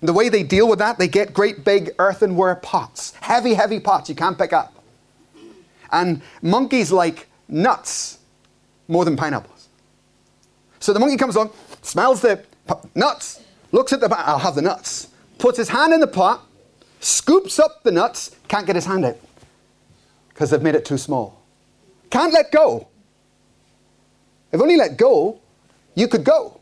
The 0.00 0.12
way 0.12 0.28
they 0.28 0.42
deal 0.42 0.68
with 0.68 0.78
that, 0.78 0.98
they 0.98 1.08
get 1.08 1.34
great 1.34 1.64
big 1.64 1.90
earthenware 1.98 2.54
pots, 2.56 3.12
heavy, 3.20 3.54
heavy 3.54 3.80
pots 3.80 4.08
you 4.08 4.14
can't 4.14 4.38
pick 4.38 4.52
up. 4.52 4.72
And 5.90 6.22
monkeys 6.42 6.92
like 6.92 7.26
nuts 7.48 8.18
more 8.86 9.04
than 9.04 9.16
pineapples. 9.16 9.68
So 10.80 10.92
the 10.92 11.00
monkey 11.00 11.16
comes 11.16 11.34
along, 11.34 11.50
smells 11.82 12.20
the 12.20 12.44
nuts, 12.94 13.42
looks 13.72 13.92
at 13.92 14.00
the, 14.00 14.14
I'll 14.16 14.38
have 14.38 14.54
the 14.54 14.62
nuts, 14.62 15.08
puts 15.38 15.58
his 15.58 15.68
hand 15.68 15.92
in 15.92 16.00
the 16.00 16.06
pot, 16.06 16.46
scoops 17.04 17.58
up 17.58 17.82
the 17.82 17.92
nuts, 17.92 18.34
can't 18.48 18.66
get 18.66 18.76
his 18.76 18.86
hand 18.86 19.04
out 19.04 19.18
because 20.28 20.50
they've 20.50 20.62
made 20.62 20.74
it 20.74 20.84
too 20.84 20.98
small. 20.98 21.40
Can't 22.10 22.32
let 22.32 22.50
go. 22.50 22.88
If 24.52 24.60
only 24.60 24.76
let 24.76 24.96
go, 24.96 25.40
you 25.94 26.08
could 26.08 26.24
go. 26.24 26.60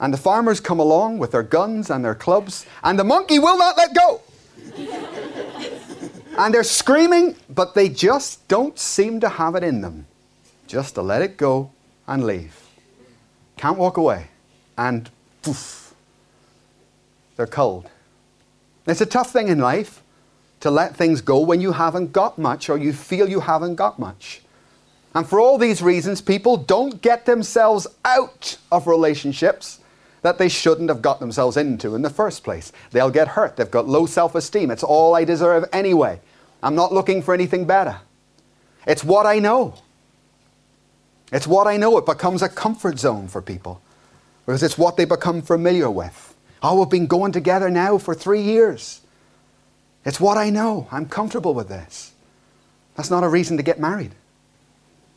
And 0.00 0.12
the 0.12 0.18
farmers 0.18 0.60
come 0.60 0.78
along 0.78 1.18
with 1.18 1.32
their 1.32 1.42
guns 1.42 1.90
and 1.90 2.04
their 2.04 2.14
clubs, 2.14 2.66
and 2.82 2.98
the 2.98 3.04
monkey 3.04 3.38
will 3.38 3.56
not 3.56 3.76
let 3.76 3.94
go. 3.94 4.20
and 6.38 6.52
they're 6.52 6.64
screaming, 6.64 7.36
but 7.48 7.74
they 7.74 7.88
just 7.88 8.46
don't 8.48 8.78
seem 8.78 9.20
to 9.20 9.28
have 9.28 9.54
it 9.54 9.62
in 9.62 9.80
them 9.80 10.06
just 10.66 10.94
to 10.96 11.02
let 11.02 11.22
it 11.22 11.36
go 11.36 11.70
and 12.06 12.24
leave. 12.24 12.62
Can't 13.56 13.78
walk 13.78 13.96
away. 13.96 14.28
And 14.76 15.08
poof, 15.42 15.94
they're 17.36 17.46
cold. 17.46 17.88
It's 18.86 19.00
a 19.00 19.06
tough 19.06 19.32
thing 19.32 19.48
in 19.48 19.58
life 19.58 20.02
to 20.60 20.70
let 20.70 20.96
things 20.96 21.20
go 21.20 21.40
when 21.40 21.60
you 21.60 21.72
haven't 21.72 22.12
got 22.12 22.38
much 22.38 22.70
or 22.70 22.78
you 22.78 22.92
feel 22.92 23.28
you 23.28 23.40
haven't 23.40 23.74
got 23.74 23.98
much. 23.98 24.40
And 25.14 25.26
for 25.26 25.40
all 25.40 25.58
these 25.58 25.82
reasons, 25.82 26.20
people 26.20 26.56
don't 26.56 27.00
get 27.00 27.24
themselves 27.26 27.86
out 28.04 28.58
of 28.70 28.86
relationships 28.86 29.80
that 30.22 30.38
they 30.38 30.48
shouldn't 30.48 30.88
have 30.88 31.02
got 31.02 31.20
themselves 31.20 31.56
into 31.56 31.94
in 31.94 32.02
the 32.02 32.10
first 32.10 32.44
place. 32.44 32.72
They'll 32.90 33.10
get 33.10 33.28
hurt. 33.28 33.56
They've 33.56 33.70
got 33.70 33.88
low 33.88 34.06
self 34.06 34.34
esteem. 34.34 34.70
It's 34.70 34.82
all 34.82 35.14
I 35.14 35.24
deserve 35.24 35.64
anyway. 35.72 36.20
I'm 36.62 36.74
not 36.74 36.92
looking 36.92 37.22
for 37.22 37.32
anything 37.32 37.64
better. 37.64 37.98
It's 38.86 39.04
what 39.04 39.26
I 39.26 39.38
know. 39.38 39.74
It's 41.32 41.46
what 41.46 41.66
I 41.66 41.76
know. 41.76 41.96
It 41.98 42.06
becomes 42.06 42.42
a 42.42 42.48
comfort 42.48 42.98
zone 42.98 43.28
for 43.28 43.42
people 43.42 43.80
because 44.44 44.62
it's 44.62 44.78
what 44.78 44.96
they 44.96 45.04
become 45.04 45.42
familiar 45.42 45.90
with. 45.90 46.35
Oh, 46.62 46.80
we've 46.80 46.88
been 46.88 47.06
going 47.06 47.32
together 47.32 47.70
now 47.70 47.98
for 47.98 48.14
three 48.14 48.42
years. 48.42 49.00
It's 50.04 50.20
what 50.20 50.38
I 50.38 50.50
know. 50.50 50.88
I'm 50.90 51.06
comfortable 51.06 51.54
with 51.54 51.68
this. 51.68 52.12
That's 52.94 53.10
not 53.10 53.24
a 53.24 53.28
reason 53.28 53.56
to 53.56 53.62
get 53.62 53.78
married. 53.78 54.12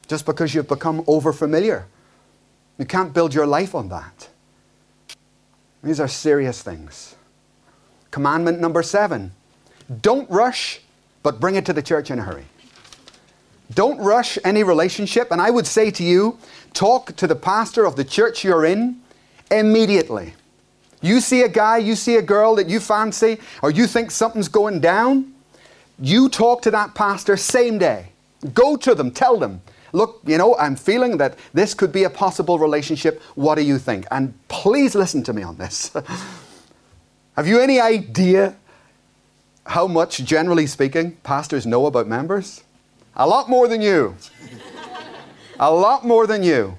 Just 0.07 0.25
because 0.25 0.53
you've 0.53 0.67
become 0.67 1.03
over 1.07 1.31
familiar. 1.31 1.85
You 2.77 2.85
can't 2.85 3.13
build 3.13 3.33
your 3.33 3.45
life 3.45 3.75
on 3.75 3.89
that. 3.89 4.29
These 5.83 5.99
are 5.99 6.07
serious 6.07 6.61
things. 6.61 7.15
Commandment 8.11 8.59
number 8.59 8.83
seven 8.83 9.31
don't 10.01 10.29
rush, 10.29 10.81
but 11.23 11.39
bring 11.39 11.55
it 11.55 11.65
to 11.65 11.73
the 11.73 11.81
church 11.81 12.11
in 12.11 12.19
a 12.19 12.21
hurry. 12.21 12.45
Don't 13.73 13.99
rush 13.99 14.37
any 14.43 14.63
relationship. 14.63 15.31
And 15.31 15.41
I 15.41 15.49
would 15.49 15.67
say 15.67 15.91
to 15.91 16.03
you, 16.03 16.37
talk 16.73 17.15
to 17.15 17.27
the 17.27 17.35
pastor 17.35 17.85
of 17.85 17.95
the 17.95 18.03
church 18.03 18.43
you're 18.43 18.65
in 18.65 19.01
immediately. 19.51 20.33
You 21.01 21.21
see 21.21 21.43
a 21.43 21.49
guy, 21.49 21.77
you 21.77 21.95
see 21.95 22.15
a 22.15 22.21
girl 22.21 22.55
that 22.55 22.67
you 22.67 22.79
fancy, 22.79 23.39
or 23.61 23.71
you 23.71 23.87
think 23.87 24.11
something's 24.11 24.49
going 24.49 24.81
down, 24.81 25.33
you 25.99 26.29
talk 26.29 26.61
to 26.63 26.71
that 26.71 26.95
pastor 26.95 27.37
same 27.37 27.77
day. 27.77 28.09
Go 28.53 28.75
to 28.77 28.95
them, 28.95 29.11
tell 29.11 29.37
them, 29.37 29.61
look, 29.91 30.21
you 30.25 30.37
know, 30.37 30.57
I'm 30.57 30.75
feeling 30.75 31.17
that 31.17 31.37
this 31.53 31.73
could 31.73 31.91
be 31.91 32.03
a 32.03 32.09
possible 32.09 32.59
relationship. 32.59 33.21
What 33.35 33.55
do 33.55 33.63
you 33.63 33.77
think? 33.77 34.05
And 34.11 34.33
please 34.47 34.95
listen 34.95 35.23
to 35.23 35.33
me 35.33 35.43
on 35.43 35.57
this. 35.57 35.91
Have 37.35 37.47
you 37.47 37.59
any 37.59 37.79
idea 37.79 38.55
how 39.65 39.87
much, 39.87 40.17
generally 40.23 40.67
speaking, 40.67 41.17
pastors 41.23 41.65
know 41.65 41.85
about 41.85 42.07
members? 42.07 42.63
A 43.15 43.27
lot 43.27 43.49
more 43.49 43.67
than 43.67 43.81
you. 43.81 44.15
a 45.59 45.71
lot 45.71 46.05
more 46.05 46.27
than 46.27 46.43
you. 46.43 46.77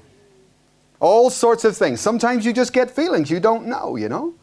All 1.01 1.31
sorts 1.31 1.65
of 1.65 1.77
things. 1.77 2.01
Sometimes 2.01 2.45
you 2.45 2.53
just 2.53 2.73
get 2.73 2.91
feelings 2.91 3.31
you 3.31 3.41
don't 3.41 3.67
know, 3.67 3.97
you 3.97 4.09
know? 4.09 4.35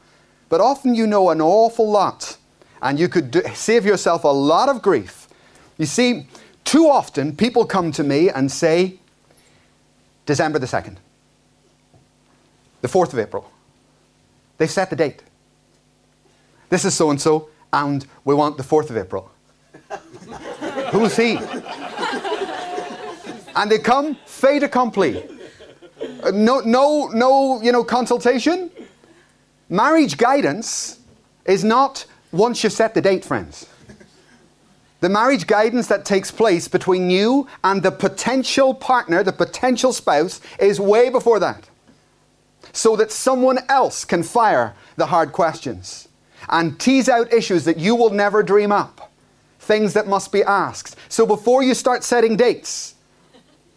But 0.49 0.59
often 0.59 0.95
you 0.95 1.05
know 1.07 1.29
an 1.29 1.39
awful 1.41 1.89
lot. 1.89 2.37
And 2.81 2.99
you 2.99 3.07
could 3.07 3.31
do, 3.31 3.41
save 3.53 3.85
yourself 3.85 4.23
a 4.23 4.27
lot 4.27 4.69
of 4.69 4.81
grief. 4.81 5.27
You 5.77 5.85
see, 5.85 6.27
too 6.63 6.87
often 6.89 7.35
people 7.35 7.65
come 7.65 7.91
to 7.93 8.03
me 8.03 8.29
and 8.29 8.51
say, 8.51 8.99
December 10.25 10.59
the 10.59 10.65
2nd, 10.65 10.97
the 12.81 12.87
4th 12.87 13.13
of 13.13 13.19
April. 13.19 13.49
They've 14.57 14.69
set 14.69 14.89
the 14.89 14.95
date. 14.95 15.23
This 16.69 16.83
is 16.83 16.93
so 16.93 17.09
and 17.09 17.21
so, 17.21 17.49
and 17.71 18.05
we 18.25 18.35
want 18.35 18.57
the 18.57 18.63
4th 18.63 18.89
of 18.89 18.97
April. 18.97 19.31
Who's 20.91 21.15
he? 21.15 21.37
and 23.55 23.71
they 23.71 23.79
come 23.79 24.15
fait 24.25 24.63
accompli. 24.63 25.36
Uh, 26.23 26.31
no, 26.31 26.59
no, 26.59 27.07
no, 27.07 27.61
you 27.61 27.71
know, 27.71 27.83
consultation. 27.83 28.69
Marriage 29.69 30.17
guidance 30.17 30.99
is 31.45 31.63
not 31.63 32.05
once 32.31 32.63
you've 32.63 32.73
set 32.73 32.93
the 32.93 33.01
date, 33.01 33.25
friends. 33.25 33.67
The 34.99 35.09
marriage 35.09 35.45
guidance 35.45 35.87
that 35.87 36.05
takes 36.05 36.31
place 36.31 36.67
between 36.67 37.09
you 37.09 37.47
and 37.63 37.83
the 37.83 37.91
potential 37.91 38.73
partner, 38.73 39.23
the 39.23 39.31
potential 39.31 39.93
spouse, 39.93 40.41
is 40.59 40.79
way 40.79 41.09
before 41.09 41.39
that. 41.39 41.69
So 42.73 42.95
that 42.95 43.11
someone 43.11 43.59
else 43.69 44.05
can 44.05 44.23
fire 44.23 44.75
the 44.95 45.07
hard 45.07 45.31
questions 45.31 46.07
and 46.49 46.79
tease 46.79 47.09
out 47.09 47.31
issues 47.31 47.65
that 47.65 47.77
you 47.77 47.95
will 47.95 48.09
never 48.09 48.41
dream 48.41 48.71
up, 48.71 49.11
things 49.59 49.93
that 49.93 50.07
must 50.07 50.31
be 50.31 50.43
asked. 50.43 50.95
So 51.09 51.25
before 51.25 51.61
you 51.61 51.73
start 51.73 52.03
setting 52.03 52.35
dates, 52.35 52.95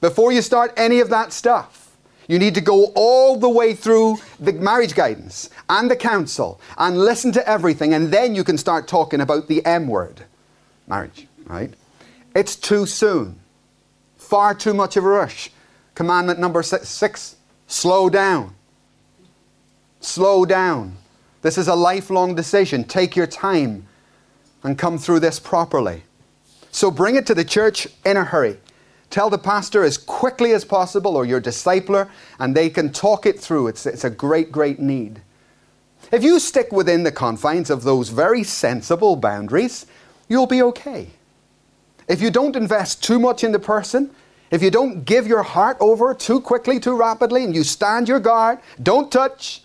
before 0.01 0.33
you 0.33 0.41
start 0.41 0.73
any 0.77 1.01
of 1.01 1.11
that 1.11 1.33
stuff, 1.33 1.90
you 2.31 2.39
need 2.39 2.55
to 2.55 2.61
go 2.61 2.93
all 2.95 3.37
the 3.37 3.49
way 3.49 3.75
through 3.75 4.17
the 4.39 4.53
marriage 4.53 4.95
guidance 4.95 5.51
and 5.69 5.91
the 5.91 5.97
counsel 5.97 6.61
and 6.79 6.97
listen 6.97 7.33
to 7.33 7.49
everything, 7.49 7.93
and 7.93 8.13
then 8.13 8.37
you 8.37 8.45
can 8.45 8.57
start 8.57 8.87
talking 8.87 9.21
about 9.21 9.49
the 9.49 9.67
M 9.67 9.89
word 9.89 10.23
marriage, 10.87 11.27
right? 11.47 11.75
It's 12.33 12.55
too 12.55 12.87
soon. 12.87 13.41
Far 14.17 14.55
too 14.55 14.73
much 14.75 14.97
of 14.97 15.05
a 15.05 15.09
rush. 15.09 15.51
Commandment 15.97 16.39
number 16.39 16.63
six 16.63 17.35
slow 17.67 18.09
down. 18.09 18.55
Slow 19.99 20.45
down. 20.45 20.97
This 21.43 21.59
is 21.59 21.67
a 21.67 21.75
lifelong 21.75 22.37
decision. 22.37 22.85
Take 22.85 23.17
your 23.17 23.27
time 23.27 23.89
and 24.63 24.79
come 24.79 24.99
through 24.99 25.19
this 25.19 25.41
properly. 25.41 26.05
So 26.71 26.93
bring 26.93 27.17
it 27.17 27.27
to 27.27 27.35
the 27.35 27.45
church 27.45 27.89
in 28.05 28.17
a 28.17 28.23
hurry. 28.23 28.59
Tell 29.11 29.29
the 29.29 29.39
pastor 29.39 29.83
as 29.83 29.99
quickly 29.99 30.53
as 30.53 30.65
possible 30.65 31.17
or 31.17 31.25
your 31.25 31.41
discipler, 31.41 32.09
and 32.39 32.57
they 32.57 32.71
can 32.71 32.93
talk 32.93 33.27
it 33.27 33.41
through. 33.41 33.67
It's, 33.67 33.85
it's 33.85 34.05
a 34.05 34.11
great, 34.11 34.53
great 34.53 34.79
need. 34.79 35.21
If 36.13 36.25
you 36.25 36.39
stick 36.39 36.73
within 36.73 37.03
the 37.03 37.13
confines 37.13 37.71
of 37.71 37.83
those 37.83 38.09
very 38.09 38.45
sensible 38.45 39.17
boundaries, 39.17 39.87
you'll 40.29 40.47
be 40.47 40.63
okay. 40.63 41.11
If 42.09 42.23
you 42.23 42.31
don't 42.31 42.57
invest 42.57 43.03
too 43.03 43.19
much 43.19 43.45
in 43.45 43.53
the 43.53 43.59
person, 43.59 44.11
if 44.51 44.63
you 44.63 44.71
don't 44.71 45.05
give 45.05 45.27
your 45.27 45.43
heart 45.43 45.77
over 45.81 46.15
too 46.15 46.41
quickly, 46.41 46.81
too 46.81 46.97
rapidly, 46.97 47.45
and 47.45 47.55
you 47.55 47.63
stand 47.63 48.09
your 48.09 48.19
guard, 48.19 48.59
don't 48.83 49.11
touch, 49.11 49.63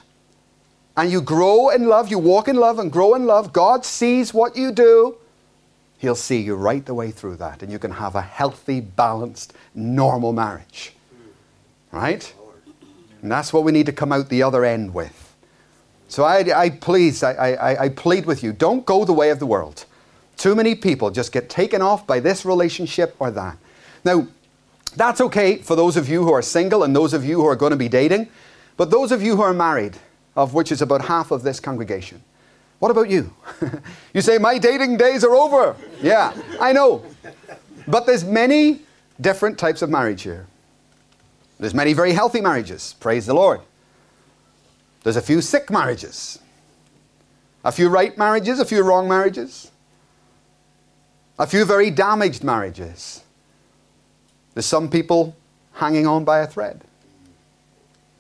and 0.98 1.12
you 1.12 1.22
grow 1.22 1.70
in 1.70 1.88
love, 1.88 2.10
you 2.10 2.20
walk 2.20 2.48
in 2.48 2.56
love 2.56 2.80
and 2.80 2.92
grow 2.92 3.16
in 3.16 3.26
love, 3.26 3.52
God 3.52 3.86
sees 3.86 4.34
what 4.34 4.56
you 4.56 4.72
do, 4.72 5.18
He'll 6.06 6.14
see 6.14 6.40
you 6.40 6.54
right 6.54 6.86
the 6.86 6.94
way 6.94 7.10
through 7.10 7.38
that, 7.38 7.64
and 7.64 7.72
you 7.72 7.80
can 7.80 7.90
have 7.90 8.14
a 8.14 8.22
healthy, 8.22 8.80
balanced, 8.80 9.54
normal 9.74 10.34
marriage. 10.34 10.94
Right? 11.92 12.32
And 13.24 13.32
that's 13.32 13.52
what 13.52 13.64
we 13.64 13.72
need 13.72 13.88
to 13.88 13.92
come 13.92 14.12
out 14.12 14.30
the 14.30 14.44
other 14.44 14.64
end 14.64 14.94
with. 14.94 15.36
So 16.08 16.24
I, 16.24 16.44
I 16.56 16.70
please, 16.70 17.24
I, 17.24 17.54
I, 17.54 17.84
I 17.86 17.90
plead 17.90 18.28
with 18.28 18.44
you, 18.44 18.54
don't 18.54 18.86
go 18.86 19.04
the 19.04 19.14
way 19.14 19.32
of 19.32 19.40
the 19.40 19.48
world. 19.48 19.86
Too 20.38 20.54
many 20.54 20.76
people 20.76 21.10
just 21.10 21.32
get 21.32 21.50
taken 21.50 21.82
off 21.82 22.06
by 22.06 22.20
this 22.20 22.46
relationship 22.46 23.16
or 23.18 23.32
that. 23.32 23.58
Now, 24.04 24.28
that's 24.96 25.22
okay 25.22 25.58
for 25.58 25.76
those 25.76 25.98
of 25.98 26.08
you 26.08 26.24
who 26.24 26.34
are 26.34 26.44
single 26.44 26.84
and 26.84 26.96
those 26.96 27.16
of 27.16 27.26
you 27.26 27.42
who 27.42 27.48
are 27.48 27.56
going 27.56 27.72
to 27.72 27.78
be 27.78 27.90
dating, 27.90 28.30
but 28.78 28.92
those 28.92 29.12
of 29.12 29.24
you 29.24 29.38
who 29.38 29.42
are 29.42 29.56
married, 29.56 29.98
of 30.36 30.54
which 30.54 30.72
is 30.72 30.84
about 30.84 31.06
half 31.06 31.32
of 31.32 31.42
this 31.42 31.60
congregation, 31.60 32.22
what 32.80 32.92
about 32.92 33.10
you? 33.10 33.34
you 34.14 34.22
say, 34.22 34.38
My 34.38 34.58
dating 34.58 34.98
days 34.98 35.24
are 35.24 35.36
over. 35.36 35.76
Yeah, 36.02 36.34
I 36.60 36.74
know. 36.74 37.04
But 37.88 38.06
there's 38.06 38.24
many 38.24 38.82
different 39.20 39.58
types 39.58 39.82
of 39.82 39.90
marriage 39.90 40.24
here. 40.24 40.48
There's 41.60 41.74
many 41.74 41.94
very 41.94 42.12
healthy 42.12 42.42
marriages, 42.42 42.96
praise 43.00 43.26
the 43.26 43.34
Lord. 43.34 43.62
There's 45.04 45.16
a 45.16 45.22
few 45.22 45.42
sick 45.42 45.70
marriages, 45.70 46.40
a 47.64 47.72
few 47.72 47.90
right 47.90 48.18
marriages, 48.18 48.60
a 48.60 48.66
few 48.66 48.84
wrong 48.84 49.08
marriages, 49.08 49.72
a 51.40 51.48
few 51.48 51.64
very 51.64 51.92
damaged 51.92 52.44
marriages. 52.44 53.24
There's 54.54 54.66
some 54.66 54.90
people 54.90 55.36
hanging 55.74 56.08
on 56.08 56.26
by 56.26 56.40
a 56.40 56.48
thread, 56.48 56.82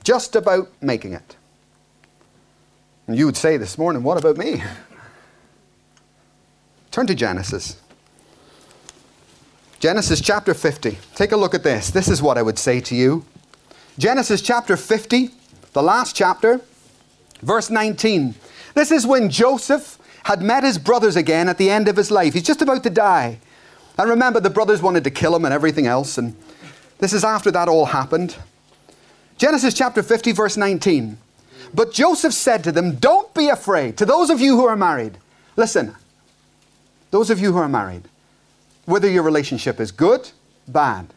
just 0.03 0.35
about 0.35 0.69
making 0.81 1.13
it. 1.13 1.35
And 3.07 3.17
you 3.17 3.25
would 3.25 3.37
say 3.37 3.57
this 3.57 3.77
morning, 3.77 4.03
what 4.03 4.17
about 4.17 4.37
me? 4.37 4.63
Turn 6.91 7.07
to 7.07 7.15
Genesis. 7.15 7.81
Genesis 9.79 10.21
chapter 10.21 10.53
50. 10.53 10.97
Take 11.13 11.31
a 11.31 11.37
look 11.37 11.53
at 11.53 11.63
this. 11.63 11.91
This 11.91 12.07
is 12.07 12.21
what 12.21 12.37
I 12.37 12.41
would 12.41 12.57
say 12.57 12.79
to 12.81 12.95
you. 12.95 13.25
Genesis 13.97 14.41
chapter 14.41 14.75
50, 14.75 15.29
the 15.73 15.83
last 15.83 16.15
chapter, 16.15 16.59
verse 17.41 17.69
19. 17.69 18.35
This 18.73 18.91
is 18.91 19.05
when 19.05 19.29
Joseph 19.29 19.99
had 20.23 20.41
met 20.41 20.63
his 20.63 20.77
brothers 20.77 21.15
again 21.15 21.47
at 21.47 21.57
the 21.57 21.69
end 21.69 21.87
of 21.87 21.95
his 21.95 22.09
life. 22.09 22.33
He's 22.33 22.43
just 22.43 22.61
about 22.61 22.83
to 22.83 22.89
die. 22.89 23.39
And 23.97 24.09
remember, 24.09 24.39
the 24.39 24.49
brothers 24.49 24.81
wanted 24.81 25.03
to 25.03 25.11
kill 25.11 25.35
him 25.35 25.45
and 25.45 25.53
everything 25.53 25.85
else. 25.85 26.17
And 26.17 26.35
this 26.97 27.13
is 27.13 27.23
after 27.23 27.51
that 27.51 27.69
all 27.69 27.85
happened. 27.85 28.35
Genesis 29.37 29.73
chapter 29.73 30.01
50, 30.01 30.31
verse 30.31 30.57
19. 30.57 31.17
But 31.75 31.91
Joseph 31.91 32.33
said 32.33 32.63
to 32.63 32.71
them, 32.71 32.95
Don't 32.95 33.31
be 33.33 33.49
afraid. 33.49 33.97
To 33.97 34.05
those 34.05 34.29
of 34.29 34.39
you 34.39 34.55
who 34.55 34.65
are 34.65 34.77
married, 34.77 35.17
listen, 35.57 35.93
those 37.11 37.29
of 37.29 37.39
you 37.39 37.51
who 37.51 37.59
are 37.59 37.67
married, 37.67 38.03
whether 38.85 39.09
your 39.09 39.23
relationship 39.23 39.81
is 39.81 39.91
good, 39.91 40.31
bad, 40.69 41.13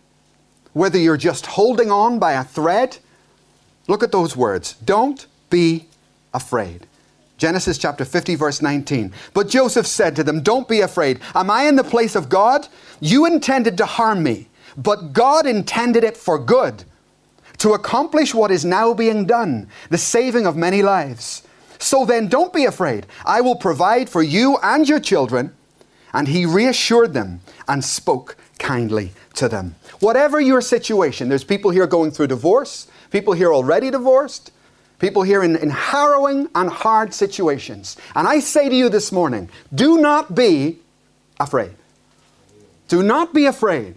whether 0.72 0.98
you're 0.98 1.16
just 1.16 1.46
holding 1.46 1.92
on 1.92 2.18
by 2.18 2.32
a 2.32 2.42
thread, 2.42 2.98
look 3.86 4.02
at 4.02 4.10
those 4.10 4.36
words. 4.36 4.74
Don't 4.84 5.26
be 5.48 5.86
afraid. 6.34 6.88
Genesis 7.36 7.78
chapter 7.78 8.04
50, 8.04 8.34
verse 8.34 8.60
19. 8.60 9.12
But 9.32 9.48
Joseph 9.48 9.86
said 9.86 10.16
to 10.16 10.24
them, 10.24 10.42
Don't 10.42 10.66
be 10.66 10.80
afraid. 10.80 11.20
Am 11.36 11.52
I 11.52 11.64
in 11.64 11.76
the 11.76 11.84
place 11.84 12.16
of 12.16 12.28
God? 12.28 12.66
You 12.98 13.26
intended 13.26 13.78
to 13.78 13.86
harm 13.86 14.24
me, 14.24 14.48
but 14.76 15.12
God 15.12 15.46
intended 15.46 16.02
it 16.02 16.16
for 16.16 16.36
good, 16.36 16.82
to 17.58 17.72
accomplish 17.72 18.34
what 18.34 18.50
is 18.50 18.64
now 18.64 18.94
being 18.94 19.26
done, 19.26 19.68
the 19.90 19.98
saving 19.98 20.46
of 20.46 20.56
many 20.56 20.82
lives. 20.82 21.42
So 21.78 22.04
then, 22.04 22.28
don't 22.28 22.52
be 22.52 22.64
afraid. 22.64 23.06
I 23.24 23.40
will 23.40 23.56
provide 23.56 24.08
for 24.08 24.22
you 24.22 24.58
and 24.62 24.88
your 24.88 25.00
children. 25.00 25.54
And 26.12 26.28
he 26.28 26.46
reassured 26.46 27.12
them 27.12 27.40
and 27.68 27.84
spoke 27.84 28.36
kindly 28.58 29.12
to 29.34 29.48
them. 29.48 29.76
Whatever 30.00 30.40
your 30.40 30.60
situation, 30.60 31.28
there's 31.28 31.44
people 31.44 31.70
here 31.70 31.86
going 31.86 32.10
through 32.10 32.28
divorce, 32.28 32.88
people 33.10 33.34
here 33.34 33.52
already 33.52 33.90
divorced, 33.90 34.50
people 34.98 35.22
here 35.22 35.42
in, 35.42 35.56
in 35.56 35.70
harrowing 35.70 36.48
and 36.54 36.70
hard 36.70 37.14
situations. 37.14 37.96
And 38.14 38.26
I 38.26 38.40
say 38.40 38.68
to 38.68 38.74
you 38.74 38.88
this 38.88 39.12
morning 39.12 39.48
do 39.74 39.98
not 39.98 40.34
be 40.34 40.78
afraid. 41.38 41.74
Do 42.88 43.02
not 43.02 43.34
be 43.34 43.44
afraid, 43.44 43.96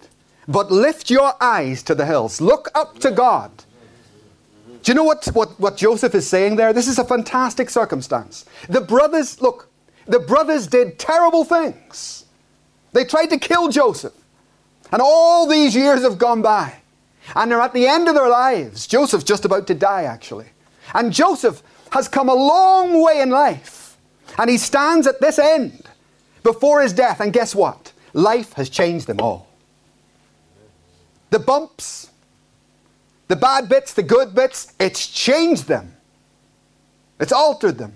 but 0.51 0.71
lift 0.71 1.09
your 1.09 1.33
eyes 1.41 1.83
to 1.83 1.95
the 1.95 2.05
hills. 2.05 2.41
Look 2.41 2.69
up 2.75 2.99
to 2.99 3.11
God. 3.11 3.51
Do 4.83 4.91
you 4.91 4.95
know 4.95 5.03
what, 5.03 5.25
what, 5.33 5.59
what 5.59 5.77
Joseph 5.77 6.15
is 6.15 6.27
saying 6.27 6.55
there? 6.55 6.73
This 6.73 6.87
is 6.87 6.97
a 6.97 7.03
fantastic 7.03 7.69
circumstance. 7.69 8.45
The 8.67 8.81
brothers, 8.81 9.39
look, 9.41 9.69
the 10.07 10.19
brothers 10.19 10.65
did 10.67 10.97
terrible 10.97 11.45
things. 11.45 12.25
They 12.91 13.05
tried 13.05 13.27
to 13.27 13.37
kill 13.37 13.69
Joseph. 13.69 14.13
And 14.91 15.01
all 15.01 15.47
these 15.47 15.75
years 15.75 16.01
have 16.01 16.17
gone 16.17 16.41
by. 16.41 16.73
And 17.35 17.51
they're 17.51 17.61
at 17.61 17.73
the 17.73 17.87
end 17.87 18.07
of 18.07 18.15
their 18.15 18.27
lives. 18.27 18.87
Joseph's 18.87 19.23
just 19.23 19.45
about 19.45 19.67
to 19.67 19.75
die, 19.75 20.03
actually. 20.03 20.47
And 20.93 21.13
Joseph 21.13 21.61
has 21.91 22.07
come 22.07 22.27
a 22.27 22.33
long 22.33 23.01
way 23.01 23.21
in 23.21 23.29
life. 23.29 23.97
And 24.37 24.49
he 24.49 24.57
stands 24.57 25.07
at 25.07 25.21
this 25.21 25.37
end 25.37 25.87
before 26.43 26.81
his 26.81 26.91
death. 26.91 27.19
And 27.19 27.31
guess 27.31 27.53
what? 27.53 27.93
Life 28.13 28.53
has 28.53 28.69
changed 28.69 29.07
them 29.07 29.21
all. 29.21 29.50
The 31.31 31.39
bumps, 31.39 32.11
the 33.27 33.35
bad 33.35 33.67
bits, 33.67 33.93
the 33.93 34.03
good 34.03 34.35
bits, 34.35 34.73
it's 34.79 35.07
changed 35.07 35.67
them. 35.67 35.95
It's 37.19 37.31
altered 37.31 37.77
them. 37.77 37.95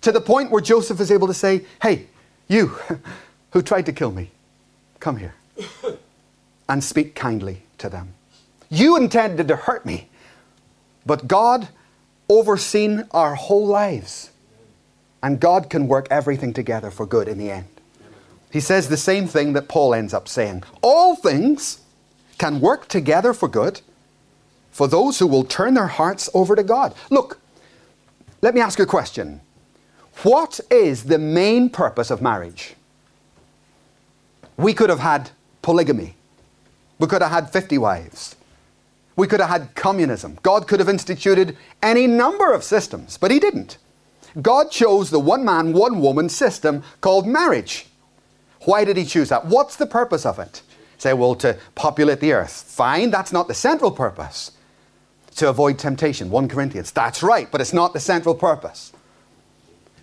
To 0.00 0.10
the 0.12 0.20
point 0.20 0.50
where 0.50 0.62
Joseph 0.62 1.00
is 1.00 1.12
able 1.12 1.26
to 1.26 1.34
say, 1.34 1.64
Hey, 1.82 2.06
you 2.48 2.76
who 3.50 3.62
tried 3.62 3.86
to 3.86 3.92
kill 3.92 4.10
me, 4.10 4.30
come 5.00 5.16
here 5.18 5.34
and 6.68 6.82
speak 6.82 7.14
kindly 7.14 7.62
to 7.78 7.88
them. 7.88 8.14
You 8.70 8.96
intended 8.96 9.48
to 9.48 9.56
hurt 9.56 9.84
me, 9.84 10.08
but 11.04 11.28
God 11.28 11.68
overseen 12.28 13.04
our 13.12 13.34
whole 13.34 13.66
lives. 13.66 14.30
And 15.22 15.40
God 15.40 15.70
can 15.70 15.88
work 15.88 16.06
everything 16.10 16.52
together 16.52 16.90
for 16.90 17.04
good 17.04 17.28
in 17.28 17.38
the 17.38 17.50
end. 17.50 17.66
He 18.50 18.60
says 18.60 18.88
the 18.88 18.96
same 18.96 19.26
thing 19.26 19.54
that 19.54 19.68
Paul 19.68 19.92
ends 19.92 20.14
up 20.14 20.28
saying 20.28 20.62
All 20.82 21.16
things 21.16 21.80
can 22.38 22.60
work 22.60 22.88
together 22.88 23.32
for 23.32 23.48
good 23.48 23.80
for 24.70 24.86
those 24.86 25.18
who 25.18 25.26
will 25.26 25.44
turn 25.44 25.74
their 25.74 25.86
hearts 25.86 26.28
over 26.34 26.54
to 26.54 26.62
God. 26.62 26.94
Look, 27.10 27.40
let 28.42 28.54
me 28.54 28.60
ask 28.60 28.78
you 28.78 28.84
a 28.84 28.86
question. 28.86 29.40
What 30.22 30.60
is 30.70 31.04
the 31.04 31.18
main 31.18 31.70
purpose 31.70 32.10
of 32.10 32.20
marriage? 32.20 32.74
We 34.56 34.74
could 34.74 34.90
have 34.90 35.00
had 35.00 35.30
polygamy. 35.62 36.14
We 36.98 37.06
could 37.06 37.22
have 37.22 37.30
had 37.30 37.50
50 37.50 37.78
wives. 37.78 38.36
We 39.16 39.26
could 39.26 39.40
have 39.40 39.48
had 39.48 39.74
communism. 39.74 40.38
God 40.42 40.68
could 40.68 40.80
have 40.80 40.88
instituted 40.88 41.56
any 41.82 42.06
number 42.06 42.52
of 42.52 42.62
systems, 42.62 43.16
but 43.16 43.30
He 43.30 43.38
didn't. 43.38 43.78
God 44.42 44.70
chose 44.70 45.10
the 45.10 45.20
one 45.20 45.44
man, 45.44 45.72
one 45.72 46.00
woman 46.00 46.28
system 46.28 46.82
called 47.00 47.26
marriage. 47.26 47.86
Why 48.62 48.84
did 48.84 48.96
He 48.96 49.04
choose 49.04 49.30
that? 49.30 49.46
What's 49.46 49.76
the 49.76 49.86
purpose 49.86 50.26
of 50.26 50.38
it? 50.38 50.62
Say, 50.98 51.12
well, 51.12 51.34
to 51.36 51.58
populate 51.74 52.20
the 52.20 52.32
earth. 52.32 52.50
Fine, 52.50 53.10
that's 53.10 53.32
not 53.32 53.48
the 53.48 53.54
central 53.54 53.90
purpose. 53.90 54.52
To 55.36 55.48
avoid 55.50 55.78
temptation, 55.78 56.30
1 56.30 56.48
Corinthians. 56.48 56.90
That's 56.90 57.22
right, 57.22 57.50
but 57.50 57.60
it's 57.60 57.74
not 57.74 57.92
the 57.92 58.00
central 58.00 58.34
purpose. 58.34 58.92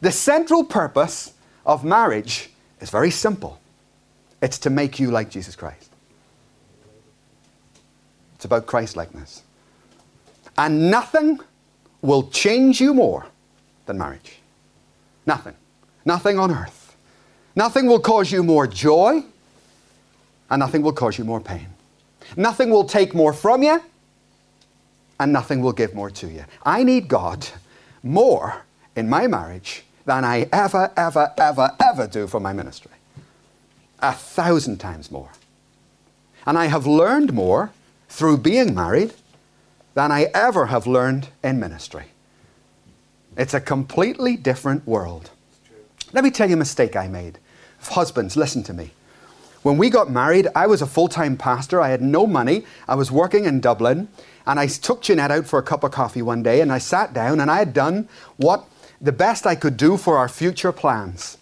The 0.02 0.12
central 0.12 0.64
purpose 0.64 1.34
of 1.66 1.84
marriage 1.84 2.52
is 2.80 2.90
very 2.90 3.10
simple 3.10 3.60
it's 4.44 4.60
to 4.60 4.70
make 4.70 5.00
you 5.00 5.10
like 5.10 5.30
Jesus 5.30 5.56
Christ. 5.56 5.90
It's 8.36 8.44
about 8.44 8.66
Christ 8.66 8.98
likeness. 8.98 9.42
And 10.58 10.92
nothing 10.92 11.40
will 12.02 12.28
change 12.30 12.82
you 12.82 12.94
more 12.94 13.26
than 13.86 13.98
marriage. 13.98 14.40
Nothing. 15.26 15.56
Nothing 16.04 16.38
on 16.38 16.52
earth. 16.52 16.98
Nothing 17.56 17.88
will 17.88 18.02
cause 18.02 18.34
you 18.34 18.44
more 18.44 18.68
joy, 18.68 19.24
and 20.54 20.60
nothing 20.60 20.84
will 20.84 20.94
cause 20.94 21.18
you 21.18 21.24
more 21.24 21.42
pain. 21.42 21.66
Nothing 22.38 22.70
will 22.70 22.84
take 22.84 23.16
more 23.16 23.34
from 23.34 23.64
you, 23.64 23.82
and 25.20 25.34
nothing 25.34 25.62
will 25.62 25.72
give 25.72 25.96
more 25.96 26.12
to 26.12 26.28
you. 26.28 26.46
I 26.64 26.84
need 26.84 27.08
God 27.08 27.48
more 28.04 28.62
in 28.96 29.10
my 29.10 29.26
marriage 29.26 29.84
than 30.06 30.24
I 30.24 30.48
ever, 30.54 30.92
ever, 30.96 31.34
ever, 31.40 31.72
ever 31.84 32.06
do 32.06 32.28
for 32.28 32.40
my 32.40 32.54
ministry. 32.54 32.92
A 33.98 34.14
thousand 34.14 34.78
times 34.78 35.10
more. 35.10 35.32
And 36.46 36.56
I 36.56 36.68
have 36.68 36.86
learned 36.86 37.34
more 37.34 37.72
through 38.08 38.38
being 38.38 38.76
married 38.76 39.16
than 39.96 40.12
I 40.12 40.28
ever 40.36 40.68
have 40.68 40.86
learned 40.86 41.30
in 41.44 41.60
ministry. 41.60 42.06
It's 43.36 43.56
a 43.56 43.60
completely 43.60 44.38
different 44.38 44.86
world. 44.86 45.32
Let 46.12 46.24
me 46.24 46.30
tell 46.30 46.48
you 46.48 46.54
a 46.54 46.60
mistake 46.60 46.96
I 46.96 47.08
made. 47.08 47.40
Husbands, 47.82 48.38
listen 48.38 48.62
to 48.64 48.74
me. 48.74 48.92
When 49.64 49.78
we 49.78 49.90
got 49.90 50.12
married, 50.12 50.48
I 50.56 50.68
was 50.68 50.82
a 50.82 50.86
full 50.86 51.08
time 51.08 51.38
pastor. 51.38 51.82
I 51.82 51.90
had 51.90 52.02
no 52.02 52.28
money. 52.28 52.66
I 52.88 52.96
was 52.96 53.12
working 53.12 53.46
in 53.46 53.62
Dublin. 53.62 54.10
And 54.46 54.60
I 54.60 54.68
took 54.68 55.02
Jeanette 55.02 55.32
out 55.32 55.48
for 55.48 55.58
a 55.58 55.64
cup 55.64 55.86
of 55.86 55.92
coffee 55.92 56.22
one 56.22 56.44
day 56.44 56.60
and 56.60 56.70
I 56.72 56.78
sat 56.78 57.14
down 57.14 57.40
and 57.40 57.50
I 57.50 57.60
had 57.60 57.74
done 57.74 58.10
what 58.36 58.66
the 59.00 59.14
best 59.14 59.48
I 59.48 59.56
could 59.56 59.78
do 59.78 59.96
for 59.96 60.18
our 60.18 60.28
future 60.28 60.74
plans. 60.74 61.38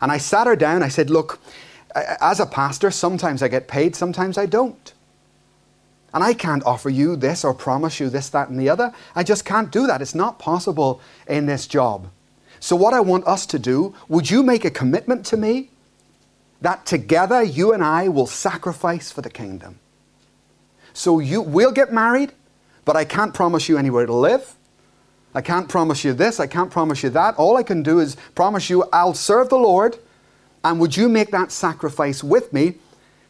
And 0.00 0.10
I 0.10 0.18
sat 0.18 0.48
her 0.48 0.56
down. 0.56 0.82
I 0.82 0.88
said, 0.88 1.10
Look, 1.10 1.38
as 1.94 2.40
a 2.40 2.46
pastor, 2.46 2.90
sometimes 2.90 3.42
I 3.42 3.48
get 3.48 3.68
paid, 3.68 3.94
sometimes 3.94 4.36
I 4.36 4.46
don't. 4.46 4.92
And 6.12 6.24
I 6.24 6.34
can't 6.34 6.64
offer 6.64 6.90
you 6.90 7.14
this 7.14 7.44
or 7.44 7.54
promise 7.54 8.00
you 8.00 8.10
this, 8.10 8.28
that, 8.30 8.48
and 8.48 8.58
the 8.58 8.68
other. 8.68 8.92
I 9.14 9.22
just 9.22 9.44
can't 9.44 9.70
do 9.70 9.86
that. 9.86 10.02
It's 10.02 10.14
not 10.14 10.40
possible 10.40 11.00
in 11.28 11.46
this 11.46 11.68
job. 11.68 12.08
So, 12.58 12.74
what 12.74 12.94
I 12.94 13.00
want 13.00 13.26
us 13.28 13.46
to 13.46 13.58
do, 13.60 13.94
would 14.08 14.28
you 14.28 14.42
make 14.42 14.64
a 14.64 14.70
commitment 14.70 15.24
to 15.26 15.36
me 15.36 15.69
that 16.60 16.86
together 16.86 17.42
you 17.42 17.72
and 17.72 17.82
I 17.82 18.08
will 18.08 18.26
sacrifice 18.26 19.10
for 19.10 19.22
the 19.22 19.30
kingdom? 19.30 19.78
So, 20.92 21.18
you, 21.18 21.40
we'll 21.40 21.72
get 21.72 21.92
married, 21.92 22.32
but 22.84 22.96
I 22.96 23.04
can't 23.04 23.32
promise 23.32 23.68
you 23.68 23.78
anywhere 23.78 24.06
to 24.06 24.12
live. 24.12 24.54
I 25.34 25.40
can't 25.40 25.68
promise 25.68 26.04
you 26.04 26.12
this, 26.12 26.40
I 26.40 26.46
can't 26.46 26.70
promise 26.70 27.02
you 27.02 27.10
that. 27.10 27.36
All 27.36 27.56
I 27.56 27.62
can 27.62 27.82
do 27.82 28.00
is 28.00 28.16
promise 28.34 28.68
you 28.68 28.84
I'll 28.92 29.14
serve 29.14 29.48
the 29.48 29.58
Lord, 29.58 29.98
and 30.64 30.80
would 30.80 30.96
you 30.96 31.08
make 31.08 31.30
that 31.30 31.52
sacrifice 31.52 32.24
with 32.24 32.52
me? 32.52 32.74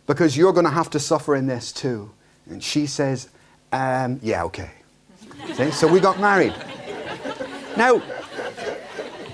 Because 0.07 0.37
you're 0.37 0.53
going 0.53 0.65
to 0.65 0.73
have 0.73 0.91
to 0.91 0.99
suffer 0.99 1.37
in 1.37 1.47
this 1.47 1.73
too. 1.73 2.11
And 2.49 2.65
she 2.65 2.87
says, 2.87 3.29
um, 3.73 4.19
Yeah, 4.23 4.45
okay. 4.45 4.71
See? 5.55 5.71
So 5.71 5.87
we 5.87 6.01
got 6.01 6.19
married. 6.19 6.55
Now, 7.77 8.03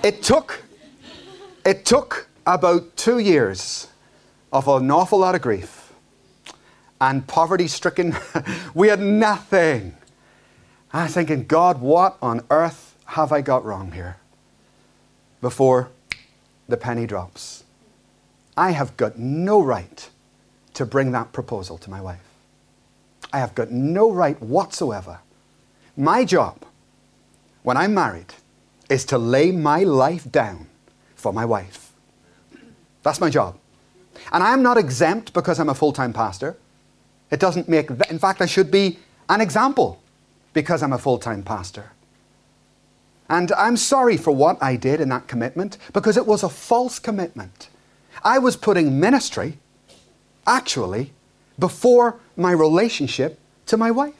it 0.02 0.22
took, 0.22 0.62
it 1.64 1.84
took 1.84 2.28
about 2.46 2.96
two 2.96 3.18
years 3.18 3.88
of 4.52 4.68
an 4.68 4.90
awful 4.90 5.18
lot 5.18 5.34
of 5.34 5.42
grief 5.42 5.92
and 7.00 7.26
poverty 7.26 7.68
stricken. 7.68 8.16
we 8.74 8.88
had 8.88 9.00
nothing. 9.00 9.96
I 10.92 11.04
was 11.04 11.14
thinking, 11.14 11.44
God, 11.44 11.80
what 11.80 12.16
on 12.22 12.42
earth 12.50 12.96
have 13.06 13.32
I 13.32 13.40
got 13.40 13.64
wrong 13.64 13.92
here? 13.92 14.16
Before 15.40 15.90
the 16.68 16.76
penny 16.76 17.06
drops. 17.06 17.64
I 18.56 18.70
have 18.70 18.96
got 18.96 19.18
no 19.18 19.60
right 19.60 20.08
to 20.74 20.86
bring 20.86 21.12
that 21.12 21.32
proposal 21.32 21.78
to 21.78 21.90
my 21.90 22.00
wife. 22.00 22.20
I 23.32 23.38
have 23.38 23.54
got 23.54 23.70
no 23.70 24.10
right 24.10 24.40
whatsoever. 24.40 25.20
My 25.96 26.24
job, 26.24 26.64
when 27.62 27.76
I'm 27.76 27.94
married, 27.94 28.34
is 28.88 29.04
to 29.06 29.18
lay 29.18 29.50
my 29.50 29.82
life 29.82 30.30
down 30.30 30.66
for 31.14 31.32
my 31.32 31.44
wife. 31.44 31.85
That's 33.06 33.20
my 33.20 33.30
job. 33.30 33.56
And 34.32 34.42
I'm 34.42 34.64
not 34.64 34.76
exempt 34.76 35.32
because 35.32 35.60
I'm 35.60 35.68
a 35.68 35.76
full 35.76 35.92
time 35.92 36.12
pastor. 36.12 36.56
It 37.30 37.38
doesn't 37.38 37.68
make, 37.68 37.88
in 37.88 38.18
fact, 38.18 38.42
I 38.42 38.46
should 38.46 38.68
be 38.68 38.98
an 39.28 39.40
example 39.40 40.02
because 40.52 40.82
I'm 40.82 40.92
a 40.92 40.98
full 40.98 41.18
time 41.18 41.44
pastor. 41.44 41.92
And 43.28 43.52
I'm 43.52 43.76
sorry 43.76 44.16
for 44.16 44.32
what 44.32 44.60
I 44.60 44.74
did 44.74 45.00
in 45.00 45.08
that 45.10 45.28
commitment 45.28 45.78
because 45.92 46.16
it 46.16 46.26
was 46.26 46.42
a 46.42 46.48
false 46.48 46.98
commitment. 46.98 47.68
I 48.24 48.40
was 48.40 48.56
putting 48.56 48.98
ministry, 48.98 49.58
actually, 50.44 51.12
before 51.60 52.18
my 52.36 52.50
relationship 52.50 53.38
to 53.66 53.76
my 53.76 53.92
wife. 53.92 54.14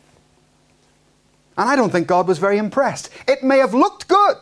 And 1.58 1.68
I 1.68 1.74
don't 1.74 1.90
think 1.90 2.06
God 2.06 2.28
was 2.28 2.38
very 2.38 2.58
impressed. 2.58 3.10
It 3.26 3.42
may 3.42 3.58
have 3.58 3.74
looked 3.74 4.06
good, 4.06 4.36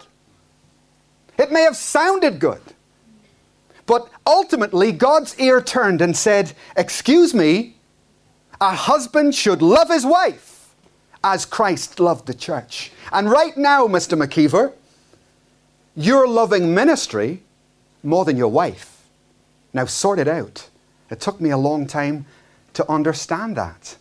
it 1.39 1.51
may 1.51 1.63
have 1.63 1.77
sounded 1.77 2.41
good. 2.41 2.61
But 3.87 4.09
ultimately, 4.27 4.93
God's 4.93 5.39
ear 5.39 5.61
turned 5.61 6.01
and 6.01 6.17
said, 6.17 6.53
Excuse 6.77 7.35
me, 7.35 7.77
a 8.61 8.75
husband 8.75 9.35
should 9.35 9.61
love 9.61 9.91
his 9.91 10.07
wife 10.07 10.75
as 11.23 11.45
Christ 11.45 12.01
loved 12.01 12.27
the 12.27 12.35
church. 12.35 12.93
And 13.13 13.31
right 13.31 13.57
now, 13.57 13.87
Mr. 13.87 14.19
McKeever, 14.21 14.73
you're 15.97 16.29
loving 16.29 16.75
ministry 16.75 17.43
more 18.03 18.25
than 18.25 18.37
your 18.37 18.49
wife. 18.49 19.03
Now, 19.73 19.87
sort 19.87 20.19
it 20.19 20.29
out. 20.29 20.69
It 21.11 21.21
took 21.21 21.41
me 21.41 21.51
a 21.51 21.59
long 21.59 21.87
time 21.87 22.27
to 22.75 22.91
understand 22.91 23.57
that. 23.57 23.97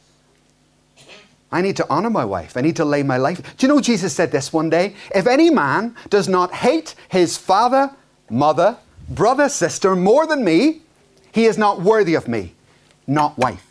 I 1.51 1.61
need 1.61 1.77
to 1.77 1.85
honor 1.89 2.09
my 2.09 2.25
wife. 2.25 2.57
I 2.57 2.61
need 2.61 2.75
to 2.77 2.85
lay 2.85 3.03
my 3.03 3.17
life. 3.17 3.55
Do 3.57 3.65
you 3.65 3.73
know 3.73 3.79
Jesus 3.79 4.15
said 4.15 4.31
this 4.31 4.51
one 4.51 4.69
day? 4.69 4.95
If 5.13 5.27
any 5.27 5.51
man 5.51 5.95
does 6.09 6.27
not 6.27 6.51
hate 6.51 6.95
his 7.09 7.37
father, 7.37 7.91
mother, 8.29 8.77
brother, 9.09 9.49
sister 9.49 9.95
more 9.95 10.25
than 10.25 10.43
me, 10.43 10.81
he 11.31 11.45
is 11.45 11.57
not 11.57 11.81
worthy 11.81 12.15
of 12.15 12.27
me. 12.27 12.53
Not 13.07 13.37
wife. 13.37 13.65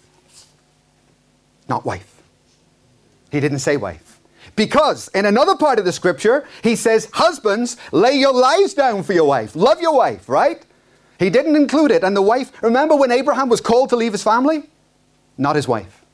Not 1.68 1.84
wife. 1.84 2.22
He 3.30 3.40
didn't 3.40 3.60
say 3.60 3.76
wife. 3.76 4.20
Because 4.56 5.08
in 5.08 5.24
another 5.24 5.56
part 5.56 5.78
of 5.78 5.84
the 5.84 5.92
scripture, 5.92 6.46
he 6.62 6.76
says, 6.76 7.08
Husbands, 7.12 7.76
lay 7.90 8.12
your 8.12 8.34
lives 8.34 8.74
down 8.74 9.02
for 9.02 9.14
your 9.14 9.24
wife. 9.24 9.56
Love 9.56 9.80
your 9.80 9.96
wife, 9.96 10.28
right? 10.28 10.62
He 11.18 11.30
didn't 11.30 11.56
include 11.56 11.90
it. 11.90 12.04
And 12.04 12.14
the 12.14 12.22
wife, 12.22 12.52
remember 12.62 12.96
when 12.96 13.10
Abraham 13.10 13.48
was 13.48 13.60
called 13.60 13.88
to 13.90 13.96
leave 13.96 14.12
his 14.12 14.22
family? 14.22 14.64
Not 15.38 15.56
his 15.56 15.66
wife. 15.66 16.04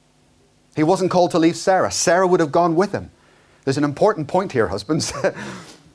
He 0.76 0.84
wasn't 0.84 1.10
called 1.10 1.32
to 1.32 1.38
leave 1.40 1.56
Sarah. 1.56 1.90
Sarah 1.90 2.26
would 2.26 2.38
have 2.38 2.52
gone 2.52 2.76
with 2.76 2.92
him. 2.92 3.10
There's 3.64 3.78
an 3.78 3.84
important 3.84 4.28
point 4.28 4.52
here, 4.52 4.68
husbands. 4.68 5.12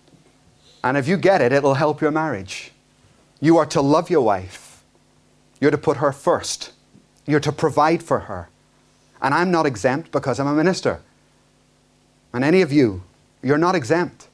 and 0.83 0.97
if 0.97 1.07
you 1.07 1.15
get 1.15 1.41
it, 1.41 1.53
it'll 1.53 1.75
help 1.75 2.01
your 2.01 2.12
marriage. 2.12 2.72
You 3.43 3.58
are 3.58 3.65
to 3.65 3.82
love 3.82 4.10
your 4.10 4.21
wife. 4.21 4.86
You're 5.60 5.69
to 5.69 5.77
put 5.77 5.97
her 5.97 6.13
first. 6.13 6.71
You're 7.27 7.41
to 7.41 7.51
provide 7.51 8.01
for 8.01 8.21
her. 8.21 8.47
And 9.21 9.34
I'm 9.34 9.51
not 9.51 9.65
exempt 9.65 10.13
because 10.13 10.39
I'm 10.39 10.47
a 10.47 10.53
minister. 10.53 11.01
And 12.32 12.45
any 12.45 12.62
of 12.62 12.71
you, 12.71 13.03
you're 13.41 13.58
not 13.58 13.75
exempt. 13.75 14.29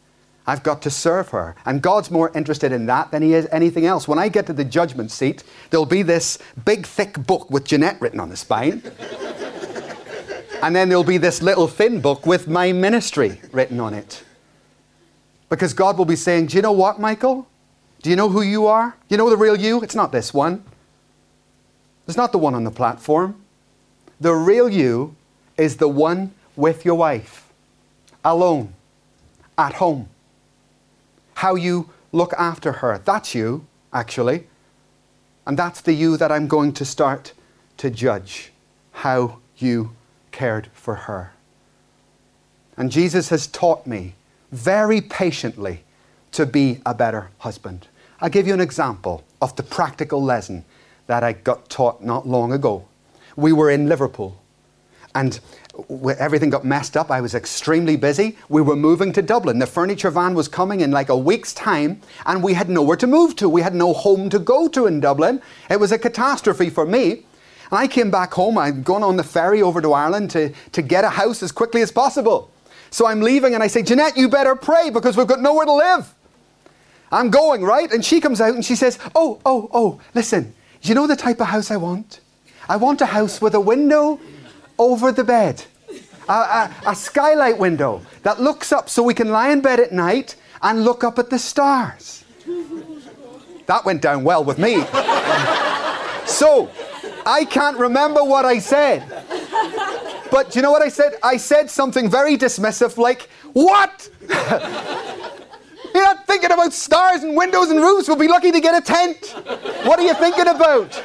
I've 0.45 0.61
got 0.61 0.83
to 0.83 0.91
serve 0.91 1.29
her. 1.29 1.55
And 1.65 1.81
God's 1.81 2.11
more 2.11 2.31
interested 2.35 2.71
in 2.71 2.85
that 2.85 3.09
than 3.09 3.23
He 3.23 3.33
is 3.33 3.47
anything 3.51 3.87
else. 3.87 4.07
When 4.07 4.19
I 4.19 4.29
get 4.29 4.45
to 4.45 4.53
the 4.53 4.63
judgment 4.63 5.09
seat, 5.09 5.43
there'll 5.71 5.87
be 5.87 6.03
this 6.03 6.37
big, 6.63 6.85
thick 6.85 7.13
book 7.25 7.49
with 7.49 7.63
Jeanette 7.63 7.99
written 7.99 8.19
on 8.19 8.29
the 8.29 8.37
spine. 8.37 8.83
and 10.61 10.75
then 10.75 10.87
there'll 10.87 11.03
be 11.03 11.17
this 11.17 11.41
little 11.41 11.67
thin 11.67 11.99
book 11.99 12.27
with 12.27 12.47
my 12.47 12.71
ministry 12.73 13.41
written 13.51 13.79
on 13.79 13.95
it. 13.95 14.23
Because 15.49 15.73
God 15.73 15.97
will 15.97 16.05
be 16.05 16.15
saying, 16.15 16.45
Do 16.45 16.57
you 16.57 16.61
know 16.61 16.73
what, 16.73 16.99
Michael? 16.99 17.47
Do 18.01 18.09
you 18.09 18.15
know 18.15 18.29
who 18.29 18.41
you 18.41 18.67
are? 18.67 18.95
You 19.09 19.17
know 19.17 19.29
the 19.29 19.37
real 19.37 19.59
you? 19.59 19.81
It's 19.81 19.95
not 19.95 20.11
this 20.11 20.33
one. 20.33 20.63
It's 22.07 22.17
not 22.17 22.31
the 22.31 22.37
one 22.37 22.55
on 22.55 22.63
the 22.63 22.71
platform. 22.71 23.35
The 24.19 24.33
real 24.33 24.69
you 24.69 25.15
is 25.57 25.77
the 25.77 25.87
one 25.87 26.33
with 26.55 26.85
your 26.85 26.95
wife, 26.95 27.47
alone, 28.23 28.73
at 29.57 29.73
home 29.73 30.09
how 31.39 31.55
you 31.55 31.89
look 32.11 32.33
after 32.33 32.73
her. 32.73 32.97
That's 33.05 33.33
you, 33.33 33.65
actually. 33.93 34.47
And 35.47 35.57
that's 35.57 35.79
the 35.79 35.93
you 35.93 36.17
that 36.17 36.33
I'm 36.33 36.49
going 36.49 36.73
to 36.73 36.83
start 36.83 37.31
to 37.77 37.89
judge 37.89 38.51
how 38.91 39.37
you 39.55 39.95
cared 40.33 40.67
for 40.73 40.95
her. 40.95 41.31
And 42.75 42.91
Jesus 42.91 43.29
has 43.29 43.47
taught 43.47 43.87
me 43.87 44.15
very 44.51 44.99
patiently 44.99 45.83
to 46.31 46.45
be 46.45 46.81
a 46.85 46.93
better 46.93 47.29
husband. 47.39 47.87
I'll 48.21 48.29
give 48.29 48.47
you 48.47 48.53
an 48.53 48.61
example 48.61 49.23
of 49.41 49.55
the 49.55 49.63
practical 49.63 50.23
lesson 50.23 50.65
that 51.07 51.23
I 51.23 51.33
got 51.33 51.69
taught 51.69 52.03
not 52.03 52.27
long 52.27 52.51
ago. 52.51 52.85
We 53.35 53.53
were 53.53 53.69
in 53.71 53.87
Liverpool 53.87 54.39
and 55.15 55.39
everything 56.19 56.49
got 56.49 56.65
messed 56.65 56.97
up. 56.97 57.09
I 57.09 57.21
was 57.21 57.33
extremely 57.33 57.95
busy. 57.95 58.37
We 58.47 58.61
were 58.61 58.75
moving 58.75 59.13
to 59.13 59.21
Dublin. 59.21 59.59
The 59.59 59.67
furniture 59.67 60.11
van 60.11 60.35
was 60.35 60.47
coming 60.47 60.81
in 60.81 60.91
like 60.91 61.09
a 61.09 61.17
week's 61.17 61.53
time, 61.53 62.01
and 62.25 62.43
we 62.43 62.53
had 62.53 62.69
nowhere 62.69 62.97
to 62.97 63.07
move 63.07 63.35
to. 63.37 63.49
We 63.49 63.61
had 63.61 63.73
no 63.73 63.93
home 63.93 64.29
to 64.29 64.39
go 64.39 64.67
to 64.69 64.85
in 64.87 64.99
Dublin. 64.99 65.41
It 65.69 65.79
was 65.79 65.91
a 65.91 65.97
catastrophe 65.97 66.69
for 66.69 66.85
me. 66.85 67.25
And 67.71 67.79
I 67.79 67.87
came 67.87 68.11
back 68.11 68.33
home. 68.33 68.57
I'd 68.57 68.83
gone 68.83 69.03
on 69.03 69.15
the 69.15 69.23
ferry 69.23 69.61
over 69.61 69.81
to 69.81 69.93
Ireland 69.93 70.31
to, 70.31 70.53
to 70.71 70.81
get 70.81 71.03
a 71.03 71.09
house 71.09 71.41
as 71.43 71.51
quickly 71.51 71.81
as 71.81 71.91
possible. 71.91 72.51
So 72.91 73.05
I'm 73.05 73.21
leaving, 73.21 73.53
and 73.53 73.63
I 73.63 73.67
say, 73.67 73.83
Jeanette, 73.83 74.17
you 74.17 74.27
better 74.27 74.55
pray 74.55 74.89
because 74.89 75.15
we've 75.15 75.27
got 75.27 75.41
nowhere 75.41 75.65
to 75.65 75.73
live. 75.73 76.13
I'm 77.11 77.29
going, 77.29 77.63
right? 77.63 77.91
And 77.91 78.03
she 78.03 78.21
comes 78.21 78.39
out 78.41 78.53
and 78.53 78.63
she 78.63 78.75
says, 78.75 78.99
Oh, 79.15 79.39
oh, 79.45 79.69
oh, 79.73 80.01
listen, 80.13 80.53
you 80.81 80.95
know 80.95 81.07
the 81.07 81.15
type 81.15 81.39
of 81.41 81.47
house 81.47 81.71
I 81.71 81.77
want? 81.77 82.21
I 82.67 82.75
want 82.77 83.01
a 83.01 83.07
house 83.07 83.41
with 83.41 83.55
a 83.55 83.59
window 83.59 84.19
over 84.77 85.11
the 85.11 85.23
bed. 85.23 85.65
A, 86.27 86.31
a, 86.31 86.75
a, 86.87 86.95
skylight 86.95 87.57
window 87.57 88.03
that 88.21 88.39
looks 88.39 88.71
up 88.71 88.87
so 88.87 89.01
we 89.01 89.15
can 89.15 89.29
lie 89.29 89.49
in 89.49 89.61
bed 89.61 89.79
at 89.79 89.91
night 89.91 90.35
and 90.61 90.83
look 90.83 91.03
up 91.03 91.17
at 91.17 91.31
the 91.31 91.39
stars. 91.39 92.23
That 93.65 93.83
went 93.83 94.03
down 94.03 94.23
well 94.23 94.43
with 94.43 94.59
me. 94.59 94.83
so, 96.27 96.69
I 97.25 97.45
can't 97.49 97.77
remember 97.77 98.23
what 98.23 98.45
I 98.45 98.59
said. 98.59 99.03
But 100.31 100.51
do 100.51 100.59
you 100.59 100.63
know 100.63 100.71
what 100.71 100.83
I 100.83 100.89
said? 100.89 101.15
I 101.23 101.37
said 101.37 101.71
something 101.71 102.07
very 102.09 102.37
dismissive 102.37 102.97
like, 102.97 103.27
What? 103.53 104.09
Thinking 106.39 106.55
about 106.55 106.71
stars 106.71 107.23
and 107.23 107.35
windows 107.35 107.69
and 107.69 107.81
roofs. 107.81 108.07
We'll 108.07 108.15
be 108.15 108.29
lucky 108.29 108.49
to 108.53 108.61
get 108.61 108.73
a 108.73 108.79
tent. 108.79 109.35
What 109.83 109.99
are 109.99 110.03
you 110.03 110.13
thinking 110.13 110.47
about? 110.47 111.03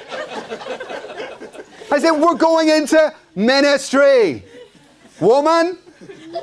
I 1.90 1.98
said, 1.98 2.12
We're 2.12 2.36
going 2.36 2.68
into 2.68 3.12
ministry. 3.34 4.44
Woman, 5.18 5.76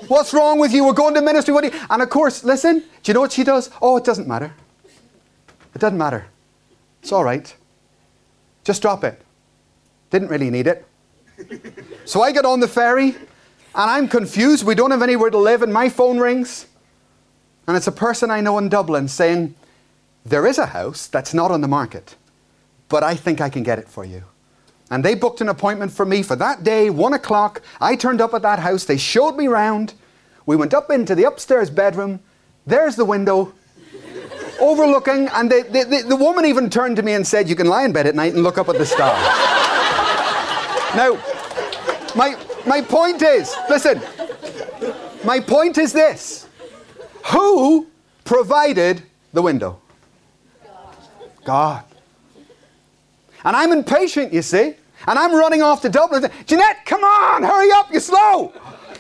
what's 0.10 0.34
wrong 0.34 0.60
with 0.60 0.74
you? 0.74 0.84
We're 0.84 0.92
going 0.92 1.14
to 1.14 1.22
ministry. 1.22 1.54
What 1.54 1.64
you? 1.64 1.72
And 1.90 2.02
of 2.02 2.10
course, 2.10 2.44
listen, 2.44 2.80
do 2.80 2.86
you 3.06 3.14
know 3.14 3.22
what 3.22 3.32
she 3.32 3.46
does? 3.46 3.70
Oh, 3.82 3.96
it 3.96 4.04
doesn't 4.04 4.28
matter. 4.28 4.54
It 5.74 5.80
doesn't 5.80 5.98
matter. 5.98 6.26
It's 7.02 7.14
all 7.14 7.24
right. 7.24 7.56
Just 8.66 8.82
drop 8.82 9.06
it. 9.06 9.22
Didn't 10.10 10.28
really 10.28 10.50
need 10.50 10.68
it. 10.68 10.86
so 12.04 12.22
I 12.24 12.34
get 12.34 12.44
on 12.44 12.60
the 12.60 12.68
ferry 12.68 13.12
and 13.12 13.90
I'm 13.90 14.10
confused. 14.10 14.66
We 14.66 14.76
don't 14.76 14.92
have 14.92 15.02
anywhere 15.02 15.30
to 15.30 15.38
live, 15.38 15.62
and 15.62 15.72
my 15.72 15.88
phone 15.88 16.20
rings. 16.20 16.66
And 17.68 17.78
it's 17.78 17.88
a 17.88 17.92
person 17.92 18.32
I 18.32 18.42
know 18.42 18.58
in 18.58 18.70
Dublin 18.70 19.08
saying, 19.08 19.56
There 20.26 20.46
is 20.46 20.58
a 20.58 20.68
house 20.68 21.08
that's 21.08 21.34
not 21.34 21.52
on 21.52 21.62
the 21.62 21.68
market, 21.68 22.16
but 22.90 23.04
I 23.04 23.16
think 23.16 23.42
I 23.42 23.50
can 23.50 23.64
get 23.64 23.80
it 23.80 23.88
for 23.88 24.04
you. 24.04 24.24
And 24.90 25.06
they 25.06 25.16
booked 25.16 25.40
an 25.40 25.48
appointment 25.48 25.92
for 25.92 26.06
me 26.06 26.22
for 26.22 26.36
that 26.36 26.64
day, 26.64 26.90
one 26.90 27.14
o'clock. 27.14 27.62
I 27.80 27.96
turned 27.96 28.20
up 28.20 28.34
at 28.34 28.42
that 28.42 28.60
house. 28.60 28.84
They 28.84 28.98
showed 28.98 29.38
me 29.38 29.48
round. 29.48 29.94
We 30.46 30.58
went 30.58 30.74
up 30.74 30.92
into 30.92 31.16
the 31.16 31.24
upstairs 31.24 31.70
bedroom. 31.70 32.20
There's 32.66 32.98
the 32.98 33.06
window 33.06 33.54
overlooking. 34.60 35.30
And 35.30 35.50
the, 35.50 35.64
the, 35.64 35.86
the, 35.86 36.10
the 36.10 36.16
woman 36.18 36.46
even 36.46 36.70
turned 36.70 36.98
to 36.98 37.04
me 37.04 37.14
and 37.14 37.26
said, 37.26 37.48
You 37.48 37.56
can 37.56 37.68
lie 37.68 37.86
in 37.86 37.94
bed 37.94 38.06
at 38.06 38.16
night 38.16 38.34
and 38.34 38.44
look 38.44 38.58
up 38.58 38.68
at 38.68 38.78
the 38.78 38.86
stars. 38.86 39.18
now, 40.96 41.18
my, 42.16 42.36
my 42.68 42.82
point 42.82 43.22
is 43.22 43.56
listen, 43.70 44.02
my 45.24 45.40
point 45.40 45.78
is 45.78 45.94
this 45.94 46.48
who 47.26 47.88
provided 48.24 49.04
the 49.34 49.42
window? 49.42 49.80
God. 51.44 51.84
And 53.44 53.56
I'm 53.56 53.72
impatient, 53.72 54.34
you 54.34 54.42
see. 54.42 54.76
And 55.08 55.18
I'm 55.18 55.34
running 55.34 55.62
off 55.62 55.82
to 55.82 55.90
Dublin. 55.90 56.30
Jeanette, 56.46 56.86
come 56.86 57.04
on, 57.04 57.44
hurry 57.44 57.72
up, 57.72 57.92
you're 57.92 58.02
slow. 58.02 58.54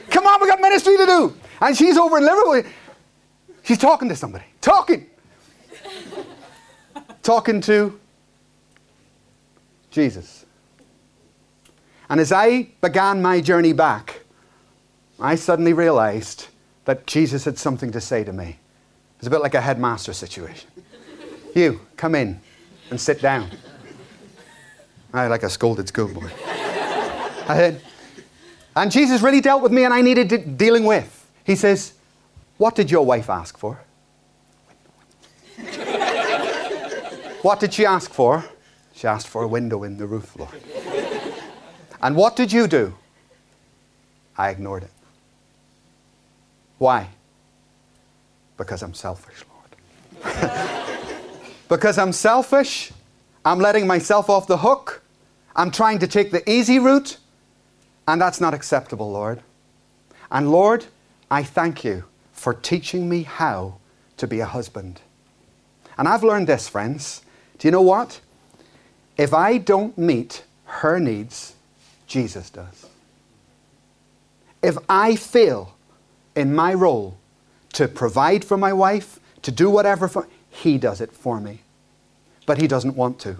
Come 0.09 0.25
on, 0.25 0.41
we've 0.41 0.49
got 0.49 0.59
ministry 0.59 0.97
to 0.97 1.05
do. 1.05 1.37
And 1.61 1.77
she's 1.77 1.97
over 1.97 2.17
in 2.17 2.25
Liverpool. 2.25 2.63
She's 3.63 3.77
talking 3.77 4.09
to 4.09 4.15
somebody. 4.15 4.45
Talking. 4.61 5.07
talking 7.21 7.61
to 7.61 7.99
Jesus. 9.91 10.45
And 12.09 12.19
as 12.19 12.31
I 12.31 12.69
began 12.81 13.21
my 13.21 13.39
journey 13.41 13.73
back, 13.73 14.21
I 15.19 15.35
suddenly 15.35 15.73
realized 15.73 16.47
that 16.85 17.05
Jesus 17.07 17.45
had 17.45 17.57
something 17.57 17.91
to 17.91 18.01
say 18.01 18.23
to 18.23 18.33
me 18.33 18.57
It's 19.17 19.27
a 19.27 19.29
bit 19.29 19.41
like 19.41 19.53
a 19.53 19.61
headmaster 19.61 20.13
situation. 20.13 20.69
You, 21.53 21.81
come 21.97 22.15
in 22.15 22.39
and 22.89 22.99
sit 22.99 23.21
down. 23.21 23.51
I 25.13 25.27
like 25.27 25.43
a 25.43 25.49
scolded 25.49 25.87
schoolboy. 25.89 26.29
I 27.47 27.55
said, 27.57 27.81
and 28.75 28.91
Jesus 28.91 29.21
really 29.21 29.41
dealt 29.41 29.61
with 29.61 29.71
me 29.71 29.83
and 29.83 29.93
I 29.93 30.01
needed 30.01 30.29
de- 30.29 30.45
dealing 30.45 30.85
with. 30.85 31.29
He 31.43 31.55
says, 31.55 31.93
What 32.57 32.75
did 32.75 32.89
your 32.89 33.05
wife 33.05 33.29
ask 33.29 33.57
for? 33.57 33.79
what 37.41 37.59
did 37.59 37.73
she 37.73 37.85
ask 37.85 38.11
for? 38.11 38.45
She 38.93 39.07
asked 39.07 39.27
for 39.27 39.43
a 39.43 39.47
window 39.47 39.83
in 39.83 39.97
the 39.97 40.05
roof, 40.05 40.37
Lord. 40.37 40.51
and 42.01 42.15
what 42.15 42.35
did 42.35 42.51
you 42.51 42.67
do? 42.67 42.95
I 44.37 44.49
ignored 44.49 44.83
it. 44.83 44.91
Why? 46.81 47.09
Because 48.57 48.81
I'm 48.81 48.95
selfish, 48.95 49.45
Lord. 50.23 50.51
because 51.69 51.99
I'm 51.99 52.11
selfish, 52.11 52.91
I'm 53.45 53.59
letting 53.59 53.85
myself 53.85 54.31
off 54.31 54.47
the 54.47 54.57
hook. 54.57 55.03
I'm 55.55 55.69
trying 55.69 55.99
to 55.99 56.07
take 56.07 56.31
the 56.31 56.41
easy 56.49 56.79
route, 56.79 57.17
and 58.07 58.19
that's 58.19 58.41
not 58.41 58.55
acceptable, 58.55 59.11
Lord. 59.11 59.43
And 60.31 60.49
Lord, 60.49 60.87
I 61.29 61.43
thank 61.43 61.83
you 61.83 62.05
for 62.33 62.51
teaching 62.51 63.07
me 63.07 63.21
how 63.21 63.75
to 64.17 64.25
be 64.25 64.39
a 64.39 64.47
husband. 64.47 65.01
And 65.99 66.07
I've 66.07 66.23
learned 66.23 66.47
this, 66.47 66.67
friends. 66.67 67.21
Do 67.59 67.67
you 67.67 67.71
know 67.71 67.83
what? 67.83 68.21
If 69.19 69.35
I 69.35 69.59
don't 69.59 69.95
meet 69.99 70.45
her 70.65 70.99
needs, 70.99 71.53
Jesus 72.07 72.49
does. 72.49 72.87
If 74.63 74.79
I 74.89 75.15
fail 75.15 75.75
in 76.35 76.53
my 76.53 76.73
role 76.73 77.17
to 77.73 77.87
provide 77.87 78.43
for 78.43 78.57
my 78.57 78.73
wife, 78.73 79.19
to 79.41 79.51
do 79.51 79.69
whatever 79.69 80.07
for 80.07 80.27
he 80.49 80.77
does 80.77 81.01
it 81.01 81.11
for 81.11 81.39
me. 81.39 81.61
But 82.45 82.59
he 82.59 82.67
doesn't 82.67 82.95
want 82.95 83.19
to. 83.19 83.37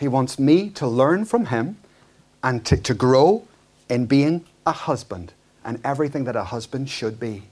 He 0.00 0.08
wants 0.08 0.38
me 0.38 0.70
to 0.70 0.86
learn 0.86 1.24
from 1.24 1.46
him 1.46 1.76
and 2.42 2.64
to, 2.66 2.76
to 2.76 2.94
grow 2.94 3.46
in 3.88 4.06
being 4.06 4.44
a 4.66 4.72
husband 4.72 5.32
and 5.64 5.80
everything 5.84 6.24
that 6.24 6.34
a 6.34 6.44
husband 6.44 6.90
should 6.90 7.20
be. 7.20 7.44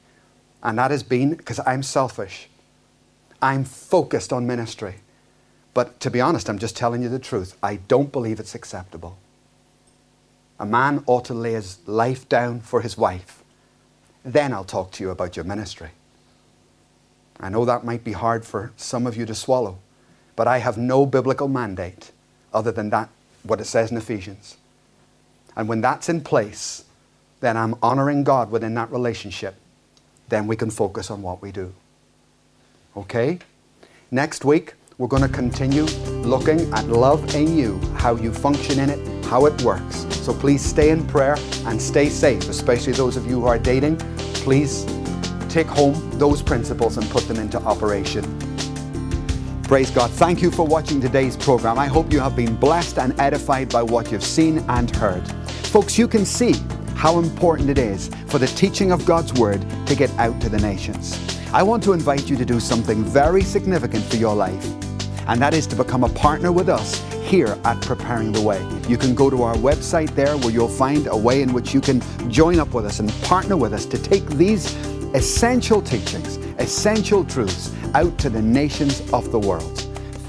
And 0.62 0.78
that 0.78 0.90
has 0.90 1.02
been 1.02 1.34
because 1.34 1.60
I'm 1.64 1.82
selfish. 1.82 2.48
I'm 3.40 3.64
focused 3.64 4.32
on 4.32 4.46
ministry. 4.46 4.96
But 5.72 6.00
to 6.00 6.10
be 6.10 6.20
honest, 6.20 6.50
I'm 6.50 6.58
just 6.58 6.76
telling 6.76 7.02
you 7.02 7.08
the 7.08 7.18
truth. 7.18 7.56
I 7.62 7.76
don't 7.76 8.10
believe 8.10 8.40
it's 8.40 8.54
acceptable. 8.54 9.16
A 10.58 10.66
man 10.66 11.04
ought 11.06 11.24
to 11.26 11.34
lay 11.34 11.52
his 11.52 11.78
life 11.86 12.28
down 12.28 12.60
for 12.60 12.80
his 12.80 12.98
wife. 12.98 13.39
Then 14.24 14.52
I'll 14.52 14.64
talk 14.64 14.90
to 14.92 15.04
you 15.04 15.10
about 15.10 15.36
your 15.36 15.44
ministry. 15.44 15.90
I 17.38 17.48
know 17.48 17.64
that 17.64 17.84
might 17.84 18.04
be 18.04 18.12
hard 18.12 18.44
for 18.44 18.72
some 18.76 19.06
of 19.06 19.16
you 19.16 19.24
to 19.26 19.34
swallow, 19.34 19.78
but 20.36 20.46
I 20.46 20.58
have 20.58 20.76
no 20.76 21.06
biblical 21.06 21.48
mandate 21.48 22.12
other 22.52 22.70
than 22.70 22.90
that, 22.90 23.08
what 23.42 23.60
it 23.60 23.64
says 23.64 23.90
in 23.90 23.96
Ephesians. 23.96 24.56
And 25.56 25.68
when 25.68 25.80
that's 25.80 26.08
in 26.08 26.20
place, 26.20 26.84
then 27.40 27.56
I'm 27.56 27.74
honoring 27.82 28.24
God 28.24 28.50
within 28.50 28.74
that 28.74 28.90
relationship. 28.92 29.54
Then 30.28 30.46
we 30.46 30.56
can 30.56 30.70
focus 30.70 31.10
on 31.10 31.22
what 31.22 31.40
we 31.40 31.50
do. 31.50 31.72
Okay? 32.96 33.38
Next 34.10 34.44
week, 34.44 34.74
we're 34.98 35.08
going 35.08 35.22
to 35.22 35.28
continue 35.28 35.84
looking 35.84 36.70
at 36.74 36.86
love 36.88 37.34
in 37.34 37.56
you, 37.56 37.80
how 37.94 38.16
you 38.16 38.32
function 38.32 38.78
in 38.78 38.90
it, 38.90 38.98
how 39.30 39.46
it 39.46 39.62
works. 39.62 40.06
So 40.24 40.34
please 40.34 40.60
stay 40.60 40.90
in 40.90 41.06
prayer 41.06 41.36
and 41.64 41.80
stay 41.80 42.08
safe, 42.08 42.48
especially 42.48 42.94
those 42.94 43.16
of 43.16 43.26
you 43.26 43.40
who 43.40 43.46
are 43.46 43.60
dating. 43.60 43.96
Please 44.42 44.84
take 45.48 45.68
home 45.68 45.94
those 46.18 46.42
principles 46.42 46.96
and 46.96 47.08
put 47.10 47.28
them 47.28 47.36
into 47.38 47.58
operation. 47.58 48.24
Praise 49.62 49.92
God. 49.92 50.10
Thank 50.10 50.42
you 50.42 50.50
for 50.50 50.66
watching 50.66 51.00
today's 51.00 51.36
program. 51.36 51.78
I 51.78 51.86
hope 51.86 52.12
you 52.12 52.18
have 52.18 52.34
been 52.34 52.56
blessed 52.56 52.98
and 52.98 53.18
edified 53.20 53.68
by 53.68 53.84
what 53.84 54.10
you've 54.10 54.24
seen 54.24 54.64
and 54.68 54.90
heard. 54.96 55.24
Folks, 55.68 55.96
you 55.96 56.08
can 56.08 56.26
see 56.26 56.56
how 56.96 57.20
important 57.20 57.70
it 57.70 57.78
is 57.78 58.10
for 58.26 58.38
the 58.38 58.48
teaching 58.48 58.90
of 58.90 59.06
God's 59.06 59.32
Word 59.34 59.64
to 59.86 59.94
get 59.94 60.10
out 60.18 60.40
to 60.40 60.48
the 60.48 60.58
nations. 60.58 61.16
I 61.52 61.62
want 61.62 61.84
to 61.84 61.92
invite 61.92 62.28
you 62.28 62.36
to 62.36 62.44
do 62.44 62.58
something 62.58 63.04
very 63.04 63.42
significant 63.42 64.04
for 64.06 64.16
your 64.16 64.34
life, 64.34 64.66
and 65.28 65.40
that 65.40 65.54
is 65.54 65.68
to 65.68 65.76
become 65.76 66.02
a 66.02 66.08
partner 66.08 66.50
with 66.50 66.68
us 66.68 67.00
here 67.30 67.56
at 67.64 67.80
Preparing 67.80 68.32
the 68.32 68.40
Way. 68.40 68.60
You 68.88 68.98
can 68.98 69.14
go 69.14 69.30
to 69.30 69.44
our 69.44 69.54
website 69.54 70.12
there 70.16 70.36
where 70.38 70.50
you'll 70.50 70.66
find 70.66 71.06
a 71.06 71.16
way 71.16 71.42
in 71.42 71.52
which 71.52 71.72
you 71.72 71.80
can 71.80 72.02
join 72.28 72.58
up 72.58 72.74
with 72.74 72.84
us 72.84 72.98
and 72.98 73.08
partner 73.22 73.56
with 73.56 73.72
us 73.72 73.86
to 73.86 74.02
take 74.02 74.26
these 74.30 74.74
essential 75.14 75.80
teachings, 75.80 76.38
essential 76.58 77.24
truths 77.24 77.72
out 77.94 78.18
to 78.18 78.30
the 78.30 78.42
nations 78.42 79.00
of 79.12 79.30
the 79.30 79.38
world. 79.38 79.78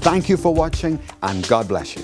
Thank 0.00 0.28
you 0.28 0.36
for 0.36 0.54
watching 0.54 1.00
and 1.24 1.46
God 1.48 1.66
bless 1.66 1.96
you. 1.96 2.00